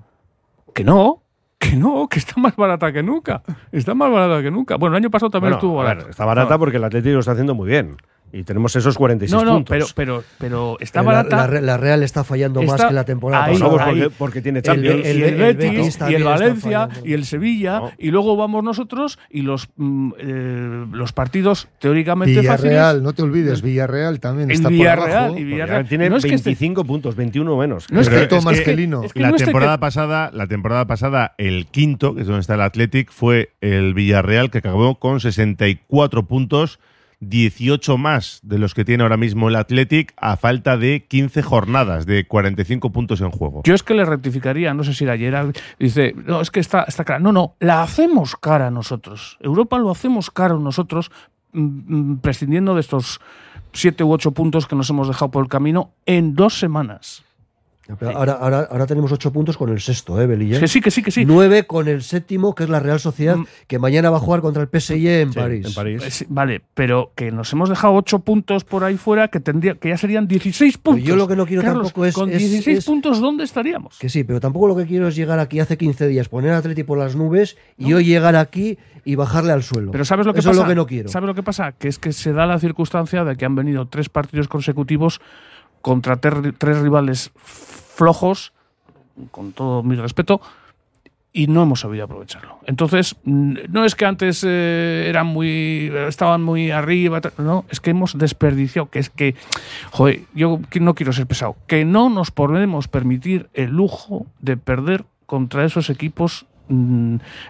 [0.74, 1.22] Que no,
[1.60, 3.42] que no, que está más barata que nunca.
[3.70, 4.76] Está más barata que nunca.
[4.76, 6.10] Bueno, el año pasado también Bueno, estuvo ver, barata.
[6.10, 7.96] está barata porque el Atlético lo está haciendo muy bien.
[8.32, 9.92] Y tenemos esos 46 No, no, puntos.
[9.94, 11.36] pero, pero, pero está Eh, la- barata.
[11.36, 13.70] La, Re- la Real está fallando más que la temporada ahí, pasada.
[13.70, 14.00] Vamos, ahí.
[14.02, 15.06] porque, porque tiene El, Champions.
[15.06, 18.36] el- y el el- el Betis, Betis y el Valencia y el Sevilla y luego
[18.36, 24.20] vamos nosotros y los mm, eh, los partidos teóricamente Villarreal, fáciles no te olvides, Villarreal
[24.20, 25.38] también está Villarreal por abajo.
[25.38, 27.86] y Villarreal tiene no es que esté- 25 puntos, 21 menos.
[27.90, 29.02] No es Pero que- es más que que Lino.
[29.02, 32.54] es que la temporada que- pasada, la temporada pasada, el quinto, que es donde está
[32.54, 36.78] el Athletic, fue el Villarreal que acabó con 64 puntos
[37.20, 42.06] 18 más de los que tiene ahora mismo el Athletic a falta de 15 jornadas,
[42.06, 43.62] de 45 puntos en juego.
[43.64, 45.34] Yo es que le rectificaría, no sé si era ayer,
[45.78, 47.20] dice, no, es que está, está cara.
[47.20, 49.38] No, no, la hacemos cara nosotros.
[49.40, 51.10] Europa lo hacemos cara nosotros,
[51.52, 51.60] mm,
[52.12, 53.20] mm, prescindiendo de estos
[53.72, 57.24] siete u ocho puntos que nos hemos dejado por el camino en dos semanas.
[57.98, 60.60] Pero ahora, ahora, ahora tenemos ocho puntos con el sexto, ¿eh, Belilla?
[60.60, 61.24] Que sí, que sí, que sí.
[61.24, 63.36] Nueve con el séptimo, que es la Real Sociedad,
[63.66, 65.66] que mañana va a jugar contra el PSG en París.
[66.10, 69.88] Sí, vale, pero que nos hemos dejado ocho puntos por ahí fuera, que tendría, que
[69.88, 71.04] ya serían 16 puntos.
[71.04, 73.98] yo lo que no quiero Carlos, tampoco es- Con es- 16 es- puntos, ¿dónde estaríamos?
[73.98, 76.58] Que sí, pero tampoco lo que quiero es llegar aquí hace 15 días, poner a
[76.58, 79.92] Atleti por las nubes y hoy llegar aquí y bajarle al suelo.
[79.92, 80.60] Pero ¿sabes lo que Eso pasa?
[80.60, 81.08] es lo que no quiero.
[81.08, 81.72] ¿Sabes lo que pasa?
[81.72, 85.20] Que es que se da la circunstancia de que han venido tres partidos consecutivos
[85.82, 88.52] contra tres rivales flojos,
[89.30, 90.40] con todo mi respeto,
[91.32, 92.58] y no hemos sabido aprovecharlo.
[92.66, 98.18] Entonces, no es que antes eh, eran muy, estaban muy arriba, no, es que hemos
[98.18, 99.34] desperdiciado, que es que,
[99.90, 105.04] joder, yo no quiero ser pesado, que no nos podemos permitir el lujo de perder
[105.26, 106.46] contra esos equipos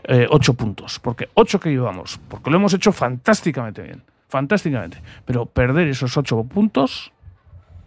[0.05, 5.47] eh, ocho puntos, porque ocho que llevamos, porque lo hemos hecho fantásticamente bien, fantásticamente, pero
[5.47, 7.13] perder esos ocho puntos,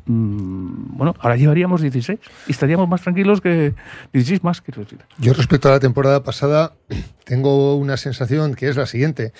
[0.05, 3.73] bueno, ahora llevaríamos 16 y estaríamos más tranquilos que
[4.11, 4.61] 16 más.
[5.17, 6.73] Yo respecto a la temporada pasada
[7.25, 9.33] tengo una sensación que es la siguiente.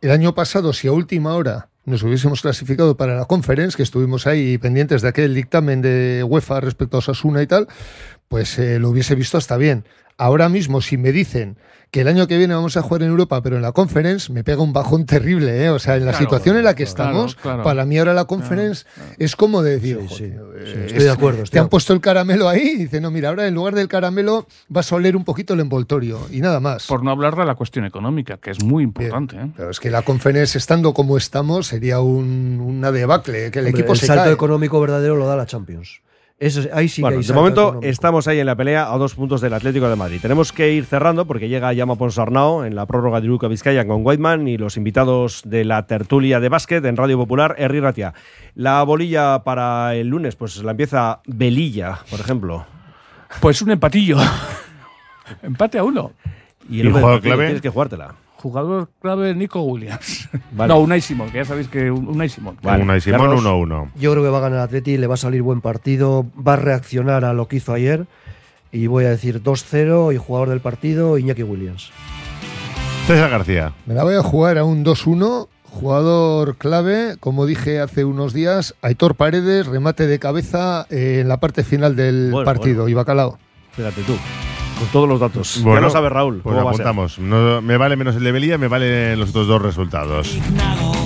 [0.00, 4.26] El año pasado, si a última hora nos hubiésemos clasificado para la conference, que estuvimos
[4.26, 7.68] ahí pendientes de aquel dictamen de UEFA respecto a Osasuna y tal,
[8.28, 9.84] pues eh, lo hubiese visto hasta bien.
[10.20, 11.56] Ahora mismo, si me dicen
[11.90, 14.44] que el año que viene vamos a jugar en Europa, pero en la conference, me
[14.44, 15.64] pega un bajón terrible.
[15.64, 15.70] ¿eh?
[15.70, 17.62] O sea, en la Claro, situación en la que estamos, claro.
[17.64, 18.84] para mí ahora la conference
[19.18, 22.48] es como de decir, "Joder, eh, estoy de acuerdo, Te estoy han puesto el caramelo
[22.50, 25.54] ahí y dice, no, mira, ahora en lugar del caramelo vas a oler un poquito
[25.54, 26.86] el envoltorio y nada más.
[26.86, 29.36] Por no hablar de la cuestión económica, que es muy importante.
[29.36, 29.50] ¿eh?
[29.56, 33.80] Pero es que la conference, estando como estamos, sería un- una debacle, que el Hombre,
[33.80, 34.32] equipo el se salto cae.
[34.34, 36.02] económico verdadero lo da la Champions.
[36.40, 37.90] Eso, ahí sí que Bueno, hay de momento económico.
[37.90, 40.20] estamos ahí en la pelea a dos puntos del Atlético de Madrid.
[40.22, 44.00] Tenemos que ir cerrando porque llega Llama Ponsarnau en la prórroga de Luca Vizcaya con
[44.06, 48.14] Whiteman y los invitados de la tertulia de básquet en Radio Popular, Herri Ratia.
[48.54, 52.64] La bolilla para el lunes, pues la empieza Belilla, por ejemplo.
[53.42, 54.16] Pues un empatillo.
[55.42, 56.12] Empate a uno.
[56.70, 58.14] Y el hombre del partido, Tienes que jugártela.
[58.40, 60.28] Jugador clave Nico Williams.
[60.52, 60.72] Vale.
[60.72, 62.56] No, Unai Simón, que ya sabéis que un- Unai Simón.
[62.62, 63.44] Unai Simón, Carlos.
[63.44, 63.90] 1-1.
[63.96, 66.56] Yo creo que va a ganar Atleti, le va a salir buen partido, va a
[66.56, 68.06] reaccionar a lo que hizo ayer
[68.72, 71.90] y voy a decir 2-0 y jugador del partido Iñaki Williams.
[73.06, 73.72] César García.
[73.86, 75.48] Me la voy a jugar a un 2-1.
[75.64, 81.38] Jugador clave, como dije hace unos días, Aitor Paredes, remate de cabeza eh, en la
[81.38, 82.88] parte final del Bueno, partido.
[82.88, 83.38] Y Bacalao.
[83.72, 84.14] Fíjate tú,
[84.80, 85.60] con todos los datos.
[85.62, 86.40] Bueno, ya lo sabe Raúl.
[86.42, 86.86] Pues ¿cómo va a ser?
[86.86, 87.18] apuntamos.
[87.18, 90.36] No, me vale menos el de Belilla, me valen los otros dos resultados.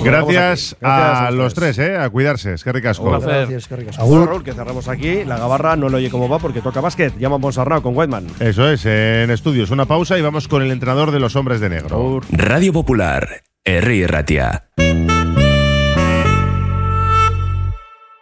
[0.03, 1.97] Gracias, a a los tres, ¿eh?
[1.97, 2.53] A cuidarse.
[2.53, 3.03] Es que ricasco.
[3.03, 3.41] Un placer.
[3.41, 3.97] Gracias, qué ricas.
[3.97, 5.23] Bueno, Raúl, que cerramos aquí.
[5.25, 7.17] La gabarra no lo oye cómo va porque toca básquet.
[7.17, 8.27] Llama a Ponsarnau con Whiteman.
[8.39, 9.71] Eso es, en estudios.
[9.71, 12.21] Una pausa y vamos con el entrenador de los hombres de negro.
[12.31, 13.27] Radio Popular,
[13.63, 14.69] Herri Ratia.